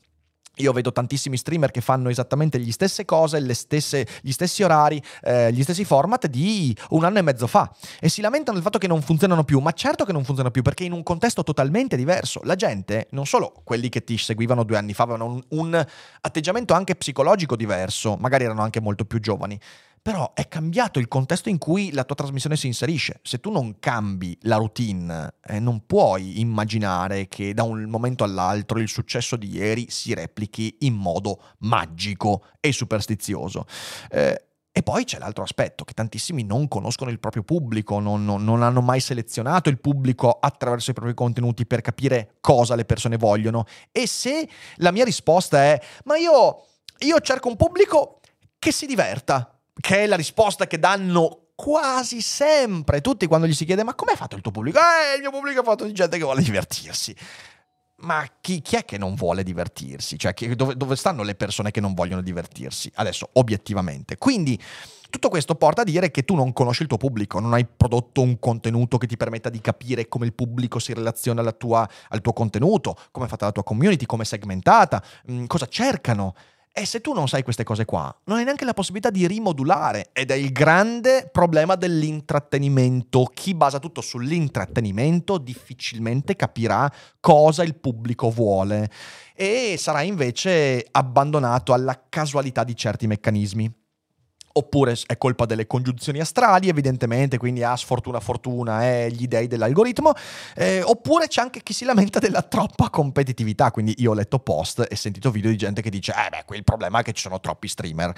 io 0.56 0.72
vedo 0.72 0.92
tantissimi 0.92 1.36
streamer 1.36 1.70
che 1.70 1.80
fanno 1.80 2.08
esattamente 2.08 2.58
le 2.58 2.72
stesse 2.72 3.04
cose, 3.04 3.54
stesse, 3.54 4.06
gli 4.22 4.30
stessi 4.30 4.62
orari, 4.62 5.02
eh, 5.22 5.52
gli 5.52 5.62
stessi 5.62 5.84
format 5.84 6.26
di 6.26 6.76
un 6.90 7.04
anno 7.04 7.18
e 7.18 7.22
mezzo 7.22 7.46
fa 7.46 7.70
e 8.00 8.08
si 8.08 8.20
lamentano 8.20 8.56
del 8.56 8.64
fatto 8.64 8.78
che 8.78 8.86
non 8.86 9.02
funzionano 9.02 9.44
più, 9.44 9.58
ma 9.60 9.72
certo 9.72 10.04
che 10.04 10.12
non 10.12 10.24
funzionano 10.24 10.50
più 10.50 10.62
perché 10.62 10.84
in 10.84 10.92
un 10.92 11.02
contesto 11.02 11.42
totalmente 11.42 11.96
diverso. 11.96 12.40
La 12.44 12.54
gente, 12.54 13.08
non 13.10 13.26
solo 13.26 13.60
quelli 13.64 13.88
che 13.88 14.04
ti 14.04 14.16
seguivano 14.16 14.64
due 14.64 14.76
anni 14.76 14.94
fa, 14.94 15.04
avevano 15.04 15.26
un, 15.26 15.42
un 15.48 15.86
atteggiamento 16.20 16.74
anche 16.74 16.96
psicologico 16.96 17.56
diverso, 17.56 18.16
magari 18.16 18.44
erano 18.44 18.62
anche 18.62 18.80
molto 18.80 19.04
più 19.04 19.20
giovani, 19.20 19.58
però 20.06 20.34
è 20.34 20.46
cambiato 20.46 21.00
il 21.00 21.08
contesto 21.08 21.48
in 21.48 21.58
cui 21.58 21.90
la 21.90 22.04
tua 22.04 22.14
trasmissione 22.14 22.54
si 22.54 22.68
inserisce. 22.68 23.18
Se 23.24 23.40
tu 23.40 23.50
non 23.50 23.80
cambi 23.80 24.38
la 24.42 24.54
routine, 24.54 25.34
eh, 25.44 25.58
non 25.58 25.84
puoi 25.84 26.38
immaginare 26.38 27.26
che 27.26 27.52
da 27.52 27.64
un 27.64 27.82
momento 27.86 28.22
all'altro 28.22 28.78
il 28.78 28.86
successo 28.86 29.34
di 29.34 29.48
ieri 29.48 29.90
si 29.90 30.14
replichi 30.14 30.76
in 30.82 30.94
modo 30.94 31.42
magico 31.58 32.44
e 32.60 32.70
superstizioso. 32.70 33.66
Eh, 34.08 34.44
e 34.70 34.82
poi 34.84 35.02
c'è 35.02 35.18
l'altro 35.18 35.42
aspetto, 35.42 35.82
che 35.82 35.92
tantissimi 35.92 36.44
non 36.44 36.68
conoscono 36.68 37.10
il 37.10 37.18
proprio 37.18 37.42
pubblico, 37.42 37.98
non, 37.98 38.24
non, 38.24 38.44
non, 38.44 38.62
hanno 38.62 38.82
mai 38.82 39.00
selezionato 39.00 39.70
il 39.70 39.80
pubblico 39.80 40.38
attraverso 40.38 40.92
i 40.92 40.94
propri 40.94 41.14
contenuti 41.14 41.66
per 41.66 41.80
capire 41.80 42.36
cosa 42.40 42.76
le 42.76 42.84
persone 42.84 43.16
vogliono. 43.16 43.64
E 43.90 44.06
se 44.06 44.48
la 44.76 44.92
mia 44.92 45.04
risposta 45.04 45.64
è, 45.64 45.80
ma 46.04 46.16
io, 46.16 46.64
io 46.98 47.18
cerco 47.18 47.48
un 47.48 47.56
pubblico 47.56 48.20
che 48.60 48.70
si 48.70 48.86
diverta, 48.86 49.50
che 49.78 50.02
è 50.02 50.06
la 50.06 50.16
risposta 50.16 50.66
che 50.66 50.78
danno 50.78 51.48
quasi 51.54 52.20
sempre 52.20 53.00
tutti 53.00 53.26
quando 53.26 53.46
gli 53.46 53.54
si 53.54 53.64
chiede 53.64 53.82
ma 53.82 53.94
com'è 53.94 54.14
fatto 54.14 54.36
il 54.36 54.42
tuo 54.42 54.52
pubblico? 54.52 54.78
Eh, 54.78 55.16
il 55.16 55.20
mio 55.20 55.30
pubblico 55.30 55.60
è 55.60 55.64
fatto 55.64 55.84
di 55.84 55.92
gente 55.92 56.18
che 56.18 56.24
vuole 56.24 56.42
divertirsi. 56.42 57.14
Ma 57.98 58.28
chi, 58.42 58.60
chi 58.60 58.76
è 58.76 58.84
che 58.84 58.98
non 58.98 59.14
vuole 59.14 59.42
divertirsi? 59.42 60.18
Cioè, 60.18 60.34
chi, 60.34 60.54
dove, 60.54 60.76
dove 60.76 60.96
stanno 60.96 61.22
le 61.22 61.34
persone 61.34 61.70
che 61.70 61.80
non 61.80 61.94
vogliono 61.94 62.20
divertirsi? 62.20 62.92
Adesso, 62.94 63.30
obiettivamente. 63.34 64.18
Quindi, 64.18 64.60
tutto 65.08 65.30
questo 65.30 65.54
porta 65.54 65.80
a 65.80 65.84
dire 65.84 66.10
che 66.10 66.24
tu 66.24 66.34
non 66.34 66.52
conosci 66.52 66.82
il 66.82 66.88
tuo 66.88 66.98
pubblico, 66.98 67.40
non 67.40 67.54
hai 67.54 67.64
prodotto 67.64 68.20
un 68.20 68.38
contenuto 68.38 68.98
che 68.98 69.06
ti 69.06 69.16
permetta 69.16 69.48
di 69.48 69.62
capire 69.62 70.08
come 70.08 70.26
il 70.26 70.34
pubblico 70.34 70.78
si 70.78 70.92
relaziona 70.92 71.50
tua, 71.52 71.88
al 72.08 72.20
tuo 72.20 72.34
contenuto, 72.34 72.96
come 73.12 73.24
è 73.24 73.28
fatta 73.28 73.46
la 73.46 73.52
tua 73.52 73.64
community, 73.64 74.04
come 74.04 74.24
è 74.24 74.26
segmentata, 74.26 75.02
mm, 75.30 75.46
cosa 75.46 75.66
cercano. 75.66 76.34
E 76.78 76.84
se 76.84 77.00
tu 77.00 77.14
non 77.14 77.26
sai 77.26 77.42
queste 77.42 77.64
cose 77.64 77.86
qua, 77.86 78.14
non 78.24 78.36
hai 78.36 78.44
neanche 78.44 78.66
la 78.66 78.74
possibilità 78.74 79.08
di 79.08 79.26
rimodulare. 79.26 80.10
Ed 80.12 80.30
è 80.30 80.34
il 80.34 80.52
grande 80.52 81.26
problema 81.32 81.74
dell'intrattenimento. 81.74 83.30
Chi 83.32 83.54
basa 83.54 83.78
tutto 83.78 84.02
sull'intrattenimento 84.02 85.38
difficilmente 85.38 86.36
capirà 86.36 86.92
cosa 87.18 87.62
il 87.62 87.76
pubblico 87.76 88.28
vuole 88.28 88.90
e 89.34 89.76
sarà 89.78 90.02
invece 90.02 90.86
abbandonato 90.90 91.72
alla 91.72 91.98
casualità 92.10 92.62
di 92.62 92.76
certi 92.76 93.06
meccanismi 93.06 93.72
oppure 94.56 94.96
è 95.06 95.16
colpa 95.16 95.46
delle 95.46 95.66
congiunzioni 95.66 96.20
astrali, 96.20 96.68
evidentemente, 96.68 97.38
quindi 97.38 97.62
ha 97.62 97.76
sfortuna 97.76 98.20
fortuna 98.20 98.84
eh, 98.84 99.10
gli 99.10 99.26
dei 99.26 99.46
dell'algoritmo, 99.46 100.12
eh, 100.54 100.82
oppure 100.82 101.28
c'è 101.28 101.40
anche 101.40 101.62
chi 101.62 101.72
si 101.72 101.84
lamenta 101.84 102.18
della 102.18 102.42
troppa 102.42 102.90
competitività, 102.90 103.70
quindi 103.70 103.94
io 103.98 104.12
ho 104.12 104.14
letto 104.14 104.38
post 104.38 104.86
e 104.88 104.96
sentito 104.96 105.30
video 105.30 105.50
di 105.50 105.56
gente 105.56 105.82
che 105.82 105.90
dice, 105.90 106.12
eh 106.12 106.28
beh, 106.30 106.56
il 106.56 106.64
problema 106.64 107.00
è 107.00 107.02
che 107.02 107.12
ci 107.12 107.22
sono 107.22 107.40
troppi 107.40 107.68
streamer. 107.68 108.12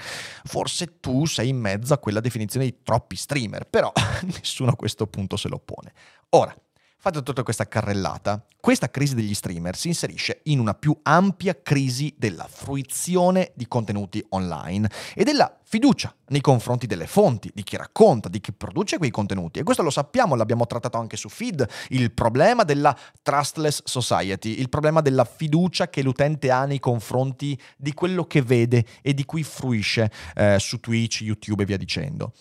Forse 0.44 1.01
tu 1.01 1.27
sei 1.27 1.48
in 1.48 1.59
mezzo 1.59 1.92
a 1.94 1.98
quella 1.98 2.20
definizione 2.20 2.66
di 2.66 2.77
troppi 2.83 3.16
streamer, 3.16 3.66
però 3.68 3.92
nessuno 4.38 4.70
a 4.70 4.77
questo 4.77 5.07
punto 5.07 5.37
se 5.37 5.48
lo 5.48 5.59
pone. 5.59 5.92
Ora, 6.31 6.55
Fatta 7.01 7.23
tutta 7.23 7.45
questa 7.45 7.69
carrellata, 7.69 8.45
questa 8.59 8.91
crisi 8.91 9.15
degli 9.15 9.33
streamer 9.33 9.77
si 9.77 9.87
inserisce 9.87 10.41
in 10.45 10.59
una 10.59 10.75
più 10.75 10.99
ampia 11.03 11.63
crisi 11.63 12.13
della 12.19 12.49
fruizione 12.51 13.53
di 13.55 13.69
contenuti 13.69 14.23
online 14.31 14.91
e 15.15 15.23
della 15.23 15.61
fiducia 15.63 16.13
nei 16.31 16.41
confronti 16.41 16.89
delle 16.89 17.07
fonti, 17.07 17.53
di 17.55 17.63
chi 17.63 17.77
racconta, 17.77 18.29
di 18.29 18.41
chi 18.41 18.53
produce 18.53 18.99
quei 18.99 19.13
contenuti. 19.13 19.61
E 19.61 19.63
questo 19.63 19.85
lo 19.85 19.91
sappiamo, 19.91 20.35
l'abbiamo 20.35 20.67
trattato 20.67 20.99
anche 20.99 21.17
su 21.17 21.29
Feed, 21.29 21.65
il 21.91 22.11
problema 22.11 22.65
della 22.65 22.99
trustless 23.23 23.83
society, 23.85 24.59
il 24.59 24.69
problema 24.69 25.01
della 25.01 25.25
fiducia 25.25 25.89
che 25.89 26.03
l'utente 26.03 26.51
ha 26.51 26.65
nei 26.65 26.81
confronti 26.81 27.57
di 27.77 27.95
quello 27.95 28.25
che 28.25 28.43
vede 28.43 28.85
e 29.03 29.15
di 29.15 29.25
cui 29.25 29.45
fruisce 29.45 30.11
eh, 30.35 30.57
su 30.59 30.81
Twitch, 30.81 31.21
YouTube 31.21 31.63
e 31.63 31.67
via 31.67 31.77
dicendo. 31.77 32.33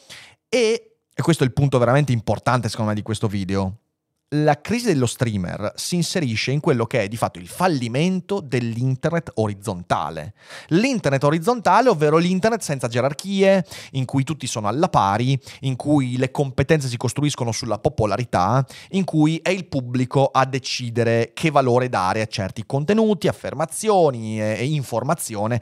E, 0.49 0.97
e 1.13 1.21
questo 1.21 1.43
è 1.43 1.45
il 1.45 1.53
punto 1.53 1.77
veramente 1.77 2.11
importante 2.11 2.69
secondo 2.69 2.89
me 2.89 2.97
di 2.97 3.03
questo 3.03 3.27
video 3.27 3.81
la 4.31 4.59
crisi 4.59 4.87
dello 4.87 5.05
streamer 5.05 5.71
si 5.75 5.95
inserisce 5.95 6.51
in 6.51 6.59
quello 6.59 6.85
che 6.85 7.03
è 7.03 7.07
di 7.07 7.15
fatto 7.15 7.39
il 7.39 7.47
fallimento 7.47 8.41
dell'internet 8.41 9.31
orizzontale. 9.35 10.33
L'internet 10.67 11.23
orizzontale, 11.23 11.87
ovvero 11.87 12.17
l'internet 12.17 12.61
senza 12.61 12.89
gerarchie, 12.89 13.65
in 13.91 14.03
cui 14.03 14.23
tutti 14.23 14.45
sono 14.45 14.67
alla 14.67 14.89
pari, 14.89 15.39
in 15.61 15.77
cui 15.77 16.17
le 16.17 16.31
competenze 16.31 16.89
si 16.89 16.97
costruiscono 16.97 17.53
sulla 17.53 17.79
popolarità, 17.79 18.65
in 18.89 19.05
cui 19.05 19.39
è 19.41 19.49
il 19.49 19.65
pubblico 19.65 20.25
a 20.25 20.45
decidere 20.45 21.31
che 21.33 21.49
valore 21.49 21.87
dare 21.87 22.21
a 22.21 22.27
certi 22.27 22.65
contenuti, 22.65 23.29
affermazioni 23.29 24.41
e, 24.41 24.65
informazione. 24.65 25.61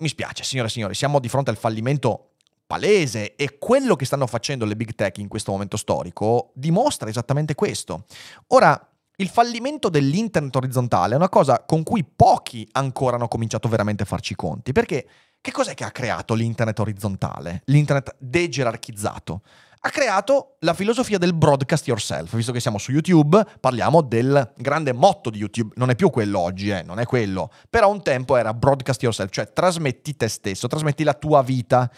Mi 0.00 0.08
spiace, 0.08 0.44
signore 0.44 0.68
e 0.68 0.70
signori, 0.70 0.94
siamo 0.94 1.18
di 1.20 1.28
fronte 1.28 1.50
al 1.50 1.56
fallimento 1.56 2.27
palese 2.68 3.34
e 3.34 3.56
quello 3.58 3.96
che 3.96 4.04
stanno 4.04 4.26
facendo 4.26 4.66
le 4.66 4.76
big 4.76 4.94
tech 4.94 5.16
in 5.16 5.26
questo 5.26 5.52
momento 5.52 5.78
storico 5.78 6.52
dimostra 6.54 7.08
esattamente 7.08 7.54
questo. 7.54 8.04
Ora, 8.48 8.78
il 9.16 9.28
fallimento 9.28 9.88
dell'internet 9.88 10.54
orizzontale 10.54 11.14
è 11.14 11.16
una 11.16 11.30
cosa 11.30 11.64
con 11.64 11.82
cui 11.82 12.04
pochi 12.04 12.68
ancora 12.72 13.16
hanno 13.16 13.26
cominciato 13.26 13.68
veramente 13.68 14.02
a 14.02 14.06
farci 14.06 14.36
conti, 14.36 14.72
perché 14.72 15.08
che 15.40 15.50
cos'è 15.50 15.72
che 15.72 15.84
ha 15.84 15.90
creato 15.90 16.34
l'internet 16.34 16.78
orizzontale, 16.78 17.62
l'internet 17.64 18.14
degerarchizzato? 18.18 19.40
Ha 19.80 19.90
creato 19.90 20.56
la 20.60 20.74
filosofia 20.74 21.18
del 21.18 21.34
broadcast 21.34 21.86
yourself. 21.86 22.34
Visto 22.34 22.52
che 22.52 22.60
siamo 22.60 22.78
su 22.78 22.90
YouTube, 22.90 23.44
parliamo 23.60 24.02
del 24.02 24.52
grande 24.56 24.92
motto 24.92 25.30
di 25.30 25.38
YouTube. 25.38 25.74
Non 25.76 25.90
è 25.90 25.94
più 25.94 26.10
quello 26.10 26.40
oggi, 26.40 26.70
eh, 26.70 26.82
non 26.82 26.98
è 26.98 27.06
quello. 27.06 27.50
Però 27.70 27.90
un 27.90 28.02
tempo 28.02 28.36
era 28.36 28.54
broadcast 28.54 29.02
yourself, 29.02 29.30
cioè 29.30 29.52
trasmetti 29.52 30.16
te 30.16 30.28
stesso, 30.28 30.66
trasmetti 30.66 31.04
la 31.04 31.14
tua 31.14 31.42
vita. 31.42 31.90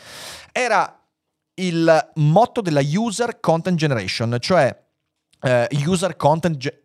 Era 0.52 0.94
il 1.54 2.10
motto 2.14 2.60
della 2.60 2.80
user 2.82 3.40
content 3.40 3.76
generation, 3.76 4.36
cioè 4.40 4.76
Uh, 5.42 5.64
user 5.86 6.16
content 6.16 6.58
ge- 6.58 6.82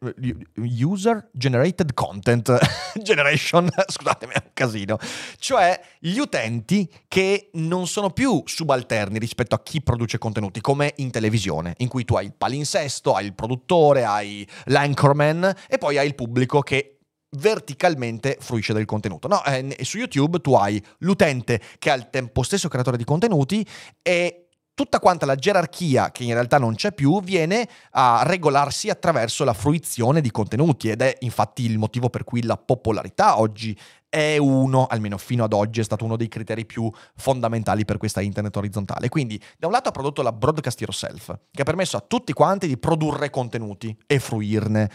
user 0.81 1.27
generated 1.33 1.93
content 1.93 2.57
generation 3.03 3.69
scusatemi 3.85 4.31
è 4.31 4.41
un 4.41 4.51
casino 4.53 4.97
cioè 5.39 5.77
gli 5.99 6.17
utenti 6.19 6.89
che 7.09 7.49
non 7.55 7.85
sono 7.85 8.11
più 8.11 8.41
subalterni 8.45 9.19
rispetto 9.19 9.55
a 9.55 9.61
chi 9.61 9.81
produce 9.81 10.17
contenuti 10.17 10.61
come 10.61 10.93
in 10.97 11.11
televisione 11.11 11.73
in 11.79 11.89
cui 11.89 12.05
tu 12.05 12.15
hai 12.15 12.27
il 12.27 12.33
palinsesto 12.33 13.13
hai 13.13 13.25
il 13.25 13.33
produttore 13.33 14.05
hai 14.05 14.47
l'anchorman 14.67 15.53
e 15.67 15.77
poi 15.77 15.97
hai 15.97 16.07
il 16.07 16.15
pubblico 16.15 16.61
che 16.61 16.95
verticalmente 17.35 18.37
fruisce 18.39 18.73
del 18.73 18.85
contenuto. 18.85 19.27
No, 19.27 19.43
eh, 19.43 19.77
su 19.81 19.97
YouTube 19.97 20.39
tu 20.39 20.53
hai 20.53 20.81
l'utente 20.99 21.61
che 21.79 21.89
è 21.89 21.93
al 21.93 22.09
tempo 22.09 22.43
stesso 22.43 22.67
creatore 22.67 22.97
di 22.97 23.03
contenuti 23.03 23.65
e 24.01 24.44
tutta 24.75 24.99
quanta 24.99 25.25
la 25.25 25.35
gerarchia, 25.35 26.11
che 26.11 26.23
in 26.23 26.33
realtà 26.33 26.59
non 26.59 26.75
c'è 26.75 26.91
più, 26.91 27.21
viene 27.21 27.67
a 27.91 28.21
regolarsi 28.25 28.89
attraverso 28.89 29.43
la 29.43 29.53
fruizione 29.53 30.21
di 30.21 30.29
contenuti 30.29 30.89
ed 30.89 31.01
è 31.01 31.15
infatti 31.21 31.63
il 31.63 31.79
motivo 31.79 32.09
per 32.09 32.25
cui 32.25 32.43
la 32.43 32.57
popolarità 32.57 33.39
oggi 33.39 33.75
è 34.09 34.37
uno, 34.37 34.85
almeno 34.85 35.17
fino 35.17 35.43
ad 35.43 35.53
oggi, 35.53 35.79
è 35.79 35.83
stato 35.83 36.05
uno 36.05 36.15
dei 36.15 36.27
criteri 36.27 36.65
più 36.65 36.89
fondamentali 37.15 37.83
per 37.85 37.97
questa 37.97 38.21
internet 38.21 38.55
orizzontale. 38.55 39.09
Quindi, 39.09 39.41
da 39.57 39.67
un 39.67 39.73
lato 39.73 39.89
ha 39.89 39.91
prodotto 39.91 40.21
la 40.21 40.31
Broadcast 40.31 40.79
Yourself, 40.79 41.37
che 41.51 41.61
ha 41.61 41.65
permesso 41.65 41.97
a 41.97 42.03
tutti 42.05 42.31
quanti 42.33 42.67
di 42.67 42.77
produrre 42.77 43.29
contenuti 43.29 43.97
e 44.05 44.19
fruirne. 44.19 44.89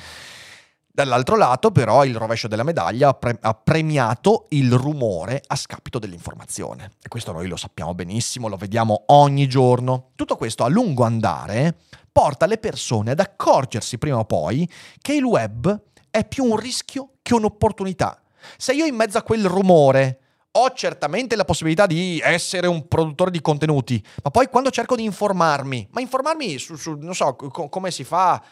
Dall'altro 1.00 1.36
lato, 1.36 1.70
però, 1.70 2.04
il 2.04 2.14
rovescio 2.14 2.46
della 2.46 2.62
medaglia 2.62 3.08
ha, 3.08 3.14
pre- 3.14 3.38
ha, 3.40 3.54
premiato 3.54 4.44
il 4.50 4.70
rumore 4.74 5.42
a 5.46 5.56
scapito 5.56 5.98
dell'informazione. 5.98 6.92
E 7.02 7.08
questo 7.08 7.32
noi 7.32 7.48
lo 7.48 7.56
sappiamo 7.56 7.94
benissimo, 7.94 8.48
lo 8.48 8.58
vediamo 8.58 9.04
ogni 9.06 9.48
giorno. 9.48 10.10
Tutto 10.14 10.36
questo 10.36 10.62
a 10.62 10.68
lungo 10.68 11.04
andare 11.04 11.76
porta 12.12 12.44
le 12.44 12.58
persone 12.58 13.12
ad 13.12 13.20
accorgersi 13.20 13.96
prima 13.96 14.18
o 14.18 14.26
poi 14.26 14.70
che 15.00 15.14
il 15.14 15.24
web 15.24 15.80
è 16.10 16.26
più 16.26 16.44
un 16.44 16.58
rischio 16.58 17.12
che 17.22 17.32
un'opportunità. 17.32 18.20
Se 18.58 18.74
io 18.74 18.84
in 18.84 18.94
mezzo 18.94 19.16
a 19.16 19.22
quel 19.22 19.46
rumore 19.46 20.18
ho 20.50 20.70
certamente 20.74 21.34
la 21.34 21.46
possibilità 21.46 21.86
di 21.86 22.20
essere 22.22 22.66
un 22.66 22.88
produttore 22.88 23.30
di 23.30 23.40
contenuti, 23.40 24.04
ma 24.22 24.30
poi 24.30 24.48
quando 24.48 24.68
cerco 24.70 24.96
di 24.96 25.04
informarmi, 25.04 25.88
ma 25.92 26.02
informarmi 26.02 26.58
su, 26.58 26.76
su 26.76 26.94
non 27.00 27.14
so, 27.14 27.36
co- 27.36 27.70
come 27.70 27.90
si 27.90 28.04
fa 28.04 28.42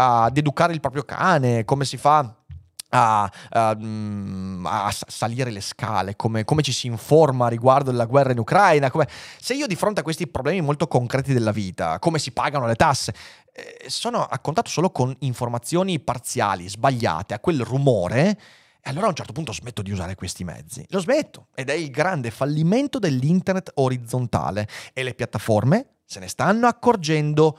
ad 0.00 0.36
educare 0.36 0.72
il 0.72 0.80
proprio 0.80 1.02
cane, 1.02 1.64
come 1.64 1.84
si 1.84 1.96
fa 1.96 2.32
a, 2.90 3.30
a, 3.50 3.76
mm, 3.76 4.64
a, 4.64 4.90
salire 4.92 5.50
le 5.50 5.60
scale, 5.60 6.14
come, 6.14 6.44
come, 6.44 6.62
ci 6.62 6.72
si 6.72 6.86
informa 6.86 7.48
riguardo 7.48 7.90
la 7.90 8.06
guerra 8.06 8.30
in 8.30 8.38
Ucraina, 8.38 8.90
come, 8.90 9.08
se 9.40 9.54
io 9.54 9.66
di 9.66 9.74
fronte 9.74 10.00
a 10.00 10.02
questi 10.04 10.28
problemi 10.28 10.60
molto 10.60 10.86
concreti 10.86 11.32
della 11.32 11.50
vita, 11.50 11.98
come 11.98 12.20
si 12.20 12.30
pagano 12.30 12.66
le 12.66 12.76
tasse, 12.76 13.12
eh, 13.52 13.86
sono 13.88 14.22
a 14.22 14.38
contatto 14.38 14.70
solo 14.70 14.90
con 14.90 15.14
informazioni 15.20 15.98
parziali, 15.98 16.68
sbagliate, 16.68 17.34
a 17.34 17.40
quel 17.40 17.62
rumore, 17.62 18.38
e 18.80 18.90
allora 18.90 19.06
a 19.06 19.08
un 19.08 19.16
certo 19.16 19.32
punto 19.32 19.52
smetto 19.52 19.82
di 19.82 19.90
usare 19.90 20.14
questi 20.14 20.44
mezzi. 20.44 20.86
Lo 20.90 21.00
smetto 21.00 21.48
ed 21.56 21.70
è 21.70 21.74
il 21.74 21.90
grande 21.90 22.30
fallimento 22.30 23.00
dell'internet 23.00 23.72
orizzontale 23.74 24.68
e 24.92 25.02
le 25.02 25.14
piattaforme 25.14 25.94
se 26.04 26.20
ne 26.20 26.28
stanno 26.28 26.68
accorgendo 26.68 27.58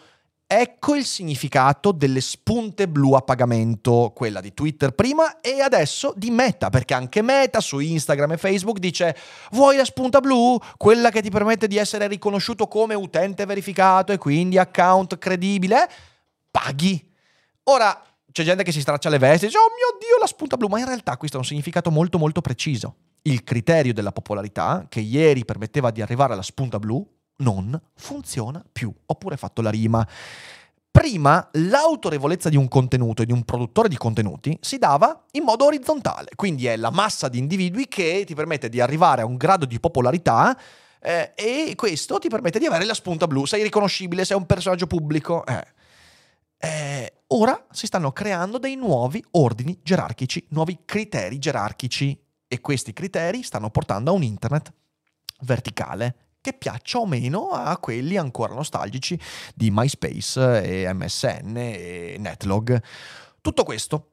Ecco 0.51 0.95
il 0.95 1.05
significato 1.05 1.91
delle 1.91 2.21
spunte 2.21 2.87
blu 2.87 3.13
a 3.13 3.21
pagamento, 3.21 4.11
quella 4.15 4.41
di 4.41 4.51
Twitter 4.55 4.95
prima 4.95 5.41
e 5.41 5.61
adesso 5.61 6.11
di 6.17 6.31
Meta, 6.31 6.71
perché 6.71 6.95
anche 6.95 7.21
Meta 7.21 7.59
su 7.59 7.77
Instagram 7.77 8.31
e 8.31 8.37
Facebook 8.37 8.79
dice 8.79 9.15
vuoi 9.51 9.75
la 9.75 9.85
spunta 9.85 10.19
blu? 10.19 10.57
Quella 10.75 11.11
che 11.11 11.21
ti 11.21 11.29
permette 11.29 11.67
di 11.67 11.77
essere 11.77 12.07
riconosciuto 12.07 12.67
come 12.67 12.95
utente 12.95 13.45
verificato 13.45 14.11
e 14.11 14.17
quindi 14.17 14.57
account 14.57 15.19
credibile? 15.19 15.87
Paghi. 16.49 17.13
Ora 17.65 18.03
c'è 18.31 18.43
gente 18.43 18.63
che 18.63 18.71
si 18.71 18.81
straccia 18.81 19.09
le 19.09 19.19
vesti 19.19 19.45
e 19.45 19.47
dice 19.49 19.59
oh 19.59 19.69
mio 19.69 19.99
Dio 19.99 20.17
la 20.19 20.25
spunta 20.25 20.57
blu, 20.57 20.67
ma 20.67 20.79
in 20.79 20.85
realtà 20.85 21.15
questo 21.17 21.37
ha 21.37 21.41
un 21.41 21.45
significato 21.45 21.91
molto 21.91 22.17
molto 22.17 22.41
preciso. 22.41 22.95
Il 23.21 23.43
criterio 23.43 23.93
della 23.93 24.11
popolarità, 24.11 24.87
che 24.89 24.99
ieri 24.99 25.45
permetteva 25.45 25.91
di 25.91 26.01
arrivare 26.01 26.33
alla 26.33 26.41
spunta 26.41 26.79
blu, 26.79 27.07
non 27.39 27.79
funziona 27.95 28.63
più. 28.71 28.93
Oppure 29.05 29.37
fatto 29.37 29.61
la 29.61 29.69
rima. 29.69 30.07
Prima 30.91 31.47
l'autorevolezza 31.53 32.49
di 32.49 32.57
un 32.57 32.67
contenuto 32.67 33.21
e 33.21 33.25
di 33.25 33.31
un 33.31 33.43
produttore 33.43 33.89
di 33.89 33.95
contenuti 33.95 34.57
si 34.59 34.79
dava 34.79 35.25
in 35.33 35.43
modo 35.43 35.65
orizzontale, 35.65 36.31
quindi 36.35 36.65
è 36.65 36.75
la 36.77 36.89
massa 36.89 37.29
di 37.29 37.37
individui 37.37 37.87
che 37.87 38.23
ti 38.25 38.33
permette 38.33 38.69
di 38.69 38.81
arrivare 38.81 39.21
a 39.21 39.25
un 39.25 39.37
grado 39.37 39.65
di 39.65 39.79
popolarità 39.79 40.57
eh, 40.99 41.31
e 41.35 41.73
questo 41.75 42.17
ti 42.17 42.27
permette 42.27 42.57
di 42.57 42.65
avere 42.65 42.85
la 42.85 42.95
spunta 42.95 43.27
blu, 43.27 43.45
sei 43.45 43.61
riconoscibile, 43.61 44.25
sei 44.25 44.35
un 44.35 44.47
personaggio 44.47 44.87
pubblico. 44.87 45.45
Eh. 45.45 45.67
Eh, 46.57 47.13
ora 47.27 47.65
si 47.71 47.85
stanno 47.85 48.11
creando 48.11 48.57
dei 48.57 48.75
nuovi 48.75 49.23
ordini 49.31 49.79
gerarchici, 49.81 50.47
nuovi 50.49 50.79
criteri 50.83 51.37
gerarchici 51.37 52.19
e 52.47 52.59
questi 52.61 52.93
criteri 52.93 53.43
stanno 53.43 53.69
portando 53.69 54.09
a 54.09 54.13
un 54.13 54.23
internet 54.23 54.73
verticale 55.41 56.28
che 56.49 56.53
piaccia 56.53 56.99
o 56.99 57.05
meno 57.05 57.49
a 57.49 57.77
quelli 57.77 58.17
ancora 58.17 58.53
nostalgici 58.53 59.19
di 59.53 59.69
MySpace 59.71 60.63
e 60.63 60.93
MSN 60.93 61.53
e 61.57 62.15
Netlog. 62.19 62.81
Tutto 63.41 63.63
questo 63.63 64.11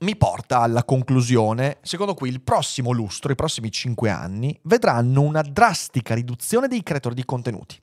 mi 0.00 0.16
porta 0.16 0.60
alla 0.60 0.84
conclusione, 0.84 1.78
secondo 1.82 2.14
cui 2.14 2.28
il 2.28 2.40
prossimo 2.40 2.90
lustro, 2.90 3.30
i 3.30 3.36
prossimi 3.36 3.70
cinque 3.70 4.10
anni, 4.10 4.58
vedranno 4.64 5.22
una 5.22 5.42
drastica 5.42 6.14
riduzione 6.14 6.66
dei 6.66 6.82
creatori 6.82 7.14
di 7.14 7.24
contenuti 7.24 7.80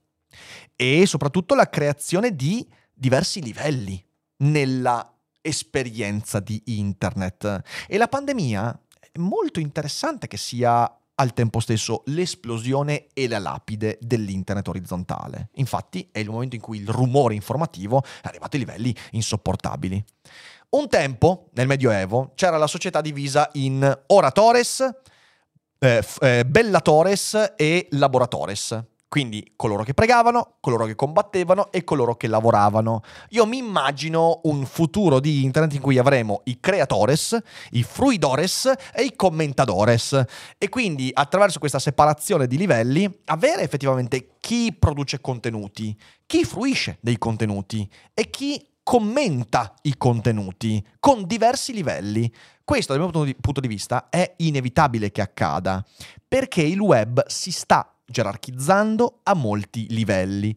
e 0.75 1.05
soprattutto 1.05 1.55
la 1.55 1.69
creazione 1.69 2.35
di 2.35 2.67
diversi 2.93 3.41
livelli 3.41 4.03
nella 4.37 5.13
esperienza 5.41 6.41
di 6.41 6.61
internet. 6.65 7.61
E 7.87 7.97
la 7.97 8.09
pandemia 8.09 8.81
è 9.13 9.17
molto 9.17 9.61
interessante 9.61 10.27
che 10.27 10.37
sia 10.37 10.93
al 11.19 11.33
tempo 11.33 11.59
stesso 11.59 12.03
l'esplosione 12.05 13.07
e 13.13 13.27
la 13.27 13.39
lapide 13.39 13.97
dell'internet 14.01 14.67
orizzontale. 14.67 15.49
Infatti 15.55 16.07
è 16.11 16.19
il 16.19 16.29
momento 16.29 16.55
in 16.55 16.61
cui 16.61 16.79
il 16.79 16.87
rumore 16.87 17.35
informativo 17.35 18.01
è 18.01 18.27
arrivato 18.27 18.55
a 18.55 18.59
livelli 18.59 18.95
insopportabili. 19.11 20.03
Un 20.69 20.87
tempo, 20.87 21.49
nel 21.53 21.67
Medioevo, 21.67 22.31
c'era 22.35 22.57
la 22.57 22.67
società 22.67 23.01
divisa 23.01 23.49
in 23.53 24.01
oratores, 24.07 24.87
eh, 25.79 26.05
eh, 26.21 26.45
bellatores 26.45 27.53
e 27.57 27.87
laboratores. 27.91 28.83
Quindi 29.09 29.53
coloro 29.55 29.81
che 29.83 29.95
pregavano, 29.95 30.57
coloro 30.59 30.85
che 30.85 30.93
combattevano 30.93 31.71
e 31.71 31.83
coloro 31.83 32.15
che 32.15 32.27
lavoravano. 32.27 33.01
Io 33.29 33.47
mi 33.47 33.57
immagino 33.57 34.41
un 34.43 34.67
futuro 34.67 35.19
di 35.19 35.43
internet 35.43 35.73
in 35.73 35.81
cui 35.81 35.97
avremo 35.97 36.41
i 36.43 36.59
creatores, 36.59 37.35
i 37.71 37.81
fruidores 37.81 38.71
e 38.93 39.03
i 39.03 39.15
commentadores. 39.15 40.23
E 40.59 40.69
quindi 40.69 41.09
attraverso 41.11 41.57
questa 41.57 41.79
separazione 41.79 42.45
di 42.45 42.55
livelli 42.55 43.11
avere 43.25 43.63
effettivamente 43.63 44.35
chi 44.39 44.75
produce 44.77 45.19
contenuti, 45.21 45.97
chi 46.27 46.45
fruisce 46.45 46.99
dei 47.01 47.17
contenuti 47.17 47.89
e 48.13 48.29
chi 48.29 48.63
commenta 48.83 49.73
i 49.83 49.97
contenuti 49.97 50.85
con 50.99 51.25
diversi 51.25 51.73
livelli. 51.73 52.31
Questo 52.63 52.95
dal 52.95 53.11
mio 53.11 53.35
punto 53.41 53.59
di 53.59 53.67
vista 53.67 54.09
è 54.09 54.35
inevitabile 54.37 55.11
che 55.11 55.21
accada 55.21 55.83
perché 56.27 56.61
il 56.61 56.79
web 56.79 57.25
si 57.25 57.51
sta 57.51 57.91
gerarchizzando 58.09 59.19
a 59.23 59.33
molti 59.33 59.87
livelli. 59.89 60.55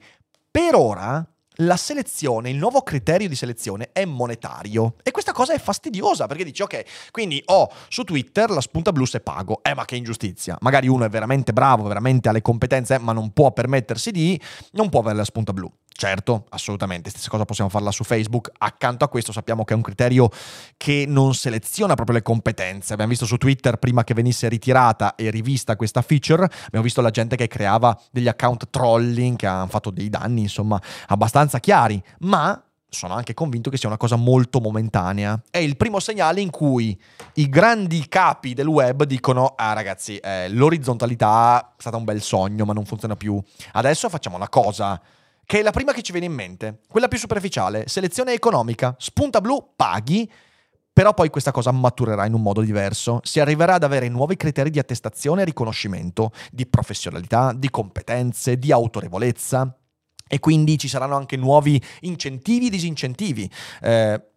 Per 0.51 0.75
ora 0.75 1.27
la 1.57 1.77
selezione, 1.77 2.51
il 2.51 2.57
nuovo 2.57 2.83
criterio 2.83 3.29
di 3.29 3.35
selezione 3.35 3.91
è 3.93 4.05
monetario 4.05 4.95
e 5.03 5.11
questa 5.11 5.33
cosa 5.33 5.53
è 5.53 5.59
fastidiosa 5.59 6.27
perché 6.27 6.45
dici 6.45 6.63
ok, 6.63 7.11
quindi 7.11 7.43
ho 7.47 7.71
su 7.89 8.05
Twitter 8.05 8.51
la 8.51 8.61
spunta 8.61 8.93
blu 8.93 9.05
se 9.05 9.21
pago, 9.21 9.63
eh 9.63 9.75
ma 9.75 9.85
che 9.85 9.97
ingiustizia, 9.97 10.57
magari 10.61 10.89
uno 10.89 11.05
è 11.05 11.09
veramente 11.09 11.53
bravo, 11.53 11.87
veramente 11.87 12.29
ha 12.29 12.33
le 12.33 12.43
competenze 12.43 12.99
ma 12.99 13.13
non 13.13 13.33
può 13.33 13.53
permettersi 13.53 14.11
di, 14.11 14.41
non 14.73 14.89
può 14.89 15.01
avere 15.01 15.17
la 15.17 15.25
spunta 15.25 15.53
blu. 15.53 15.71
Certo, 15.93 16.47
assolutamente, 16.51 17.11
stessa 17.11 17.29
cosa 17.29 17.45
possiamo 17.45 17.71
farla 17.71 17.91
su 17.91 18.03
Facebook. 18.03 18.51
Accanto 18.59 19.05
a 19.05 19.09
questo 19.09 19.31
sappiamo 19.31 19.65
che 19.65 19.75
è 19.75 19.77
un 19.77 19.83
criterio 19.83 20.31
che 20.77 21.05
non 21.07 21.35
seleziona 21.35 21.95
proprio 21.95 22.17
le 22.17 22.23
competenze. 22.23 22.93
Abbiamo 22.93 23.11
visto 23.11 23.27
su 23.27 23.37
Twitter 23.37 23.77
prima 23.77 24.03
che 24.03 24.15
venisse 24.15 24.49
ritirata 24.49 25.15
e 25.15 25.31
rivista 25.31 25.77
questa 25.77 26.03
feature, 26.03 26.45
abbiamo 26.67 26.85
visto 26.85 27.01
la 27.01 27.11
gente 27.11 27.37
che 27.37 27.47
creava 27.47 27.99
degli 28.11 28.29
account 28.29 28.71
trolling 28.71 29.37
che 29.37 29.47
hanno 29.47 29.67
fatto 29.67 29.91
dei 29.91 30.09
danni, 30.09 30.43
insomma, 30.43 30.81
abbastanza 31.09 31.61
chiari, 31.61 32.03
ma 32.21 32.61
sono 32.89 33.15
anche 33.15 33.33
convinto 33.33 33.71
che 33.71 33.79
sia 33.79 33.89
una 33.89 33.97
cosa 33.97 34.17
molto 34.17 34.61
momentanea. 34.61 35.41
È 35.51 35.59
il 35.59 35.77
primo 35.77 35.99
segnale 35.99 36.41
in 36.41 36.51
cui 36.51 36.99
i 37.35 37.49
grandi 37.49 38.07
capi 38.09 38.55
del 38.55 38.67
web 38.67 39.05
dicono: 39.05 39.55
Ah, 39.57 39.73
ragazzi, 39.73 40.17
eh, 40.19 40.49
l'orizzontalità 40.51 41.73
è 41.77 41.81
stata 41.81 41.97
un 41.97 42.05
bel 42.05 42.21
sogno, 42.21 42.65
ma 42.65 42.73
non 42.73 42.85
funziona 42.85 43.17
più. 43.17 43.41
Adesso 43.73 44.09
facciamo 44.09 44.37
una 44.37 44.49
cosa 44.49 45.01
che 45.45 45.59
è 45.59 45.63
la 45.63 45.71
prima 45.71 45.93
che 45.93 46.03
ci 46.03 46.13
viene 46.13 46.27
in 46.27 46.33
mente, 46.33 46.81
quella 46.89 47.09
più 47.09 47.19
superficiale, 47.19 47.85
selezione 47.89 48.33
economica, 48.33 48.95
spunta 48.99 49.41
blu, 49.41 49.73
paghi, 49.77 50.31
però 50.93 51.15
poi 51.15 51.31
questa 51.31 51.53
cosa 51.53 51.71
maturerà 51.71 52.27
in 52.27 52.35
un 52.35 52.43
modo 52.43 52.61
diverso, 52.61 53.21
si 53.23 53.41
arriverà 53.41 53.75
ad 53.75 53.83
avere 53.83 54.09
nuovi 54.09 54.37
criteri 54.37 54.69
di 54.69 54.79
attestazione 54.79 55.43
e 55.43 55.45
riconoscimento, 55.47 56.33
di 56.51 56.67
professionalità, 56.67 57.53
di 57.55 57.71
competenze, 57.71 58.59
di 58.59 58.73
autorevolezza. 58.73 59.75
E 60.29 60.39
quindi 60.39 60.79
ci 60.79 60.89
saranno 60.89 61.17
anche 61.17 61.37
nuovi 61.37 61.83
incentivi 62.01 62.67
e 62.67 62.71
disincentivi. 62.71 63.51
Eh, 63.83 64.32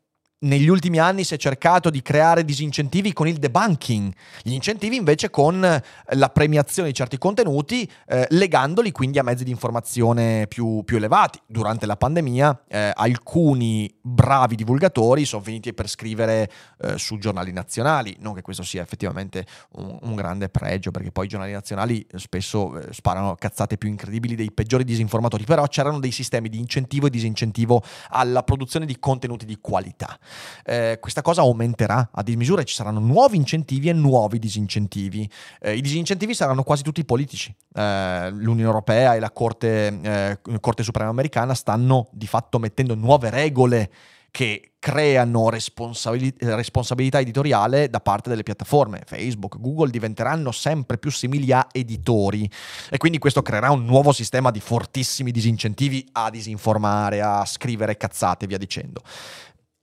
negli 0.46 0.68
ultimi 0.68 1.00
anni 1.00 1.24
si 1.24 1.34
è 1.34 1.38
cercato 1.38 1.90
di 1.90 2.02
creare 2.02 2.44
disincentivi 2.44 3.14
con 3.14 3.28
il 3.28 3.38
debunking, 3.38 4.14
gli 4.44 4.52
incentivi 4.52 4.96
invece 4.96 5.30
con 5.30 5.64
eh, 5.64 5.82
la 6.16 6.30
premiazione 6.30 6.90
di 6.90 6.94
certi 6.94 7.18
contenuti, 7.18 7.90
eh, 8.08 8.28
legandoli 8.30 8.92
quindi 8.92 9.18
a 9.18 9.24
mezzi 9.24 9.44
di 9.44 9.52
informazione 9.52 10.46
più, 10.48 10.84
più 10.84 10.98
elevati. 10.98 11.40
Durante 11.48 11.86
la 11.86 11.96
pandemia 11.96 12.64
eh, 12.68 12.92
alcuni 12.94 13.92
bravi 14.02 14.56
divulgatori 14.56 15.26
sono 15.26 15.42
finiti 15.42 15.74
per 15.74 15.88
scrivere 15.88 16.52
eh, 16.82 16.98
su 16.98 17.18
giornali 17.18 17.52
nazionali, 17.52 18.16
non 18.20 18.34
che 18.34 18.42
questo 18.42 18.64
sia 18.64 18.82
effettivamente 18.82 19.46
un, 19.78 19.98
un 20.02 20.16
grande 20.16 20.50
pregio, 20.50 20.92
perché 20.92 21.12
poi 21.12 21.26
i 21.26 21.30
giornali 21.30 21.54
nazionali 21.54 22.06
spesso 22.16 22.78
eh, 22.78 22.94
sparano 22.94 23.36
cazzate 23.36 23.78
più 23.78 23.90
incredibili 23.90 24.36
dei 24.36 24.52
peggiori 24.52 24.84
disinformatori, 24.84 25.46
però 25.46 25.66
c'erano 25.68 26.00
dei 26.00 26.12
sistemi 26.12 26.50
di 26.50 26.60
incentivo 26.60 27.08
e 27.08 27.10
disincentivo 27.10 27.82
alla 28.10 28.44
produzione 28.44 28.86
di 28.86 29.00
contenuti 29.00 29.46
di 29.46 29.58
qualità 29.60 30.20
eh, 30.64 30.98
questa 31.00 31.22
cosa 31.22 31.42
aumenterà 31.42 32.10
a 32.12 32.24
dismisura 32.24 32.62
e 32.62 32.66
ci 32.66 32.76
saranno 32.76 33.00
nuovi 33.00 33.38
incentivi 33.38 33.90
e 33.90 33.94
nuovi 33.94 34.40
disincentivi. 34.40 35.30
Eh, 35.60 35.76
I 35.76 35.82
disincentivi 35.82 36.34
saranno 36.34 36.64
quasi 36.64 36.84
tutti 36.84 37.04
politici. 37.06 37.54
Eh, 37.74 38.30
L'Unione 38.32 38.62
Europea 38.62 39.16
e 39.16 39.20
la 39.20 39.32
Corte, 39.32 40.00
eh, 40.02 40.40
Corte 40.60 40.84
Suprema 40.84 41.10
Americana 41.10 41.54
stanno 41.54 42.08
di 42.12 42.28
fatto 42.28 42.60
mettendo 42.60 42.96
nuove 42.96 43.30
regole 43.30 43.90
che 44.36 44.72
creano 44.80 45.50
responsabilità, 45.50 46.56
responsabilità 46.56 47.22
editoriale 47.22 47.90
da 47.90 48.02
parte 48.02 48.28
delle 48.28 48.44
piattaforme. 48.44 49.02
Facebook, 49.06 49.58
Google 49.62 49.90
diventeranno 49.90 50.52
sempre 50.52 50.98
più 50.98 51.10
simili 51.10 51.54
a 51.54 51.66
editori 51.72 52.48
e 52.90 52.98
quindi 52.98 53.18
questo 53.18 53.42
creerà 53.42 53.72
un 53.72 53.86
nuovo 53.86 54.12
sistema 54.12 54.52
di 54.52 54.60
fortissimi 54.60 55.32
disincentivi 55.32 56.06
a 56.12 56.30
disinformare, 56.30 57.22
a 57.22 57.46
scrivere 57.46 57.96
cazzate 57.96 58.44
e 58.44 58.48
via 58.50 58.58
dicendo. 58.58 59.02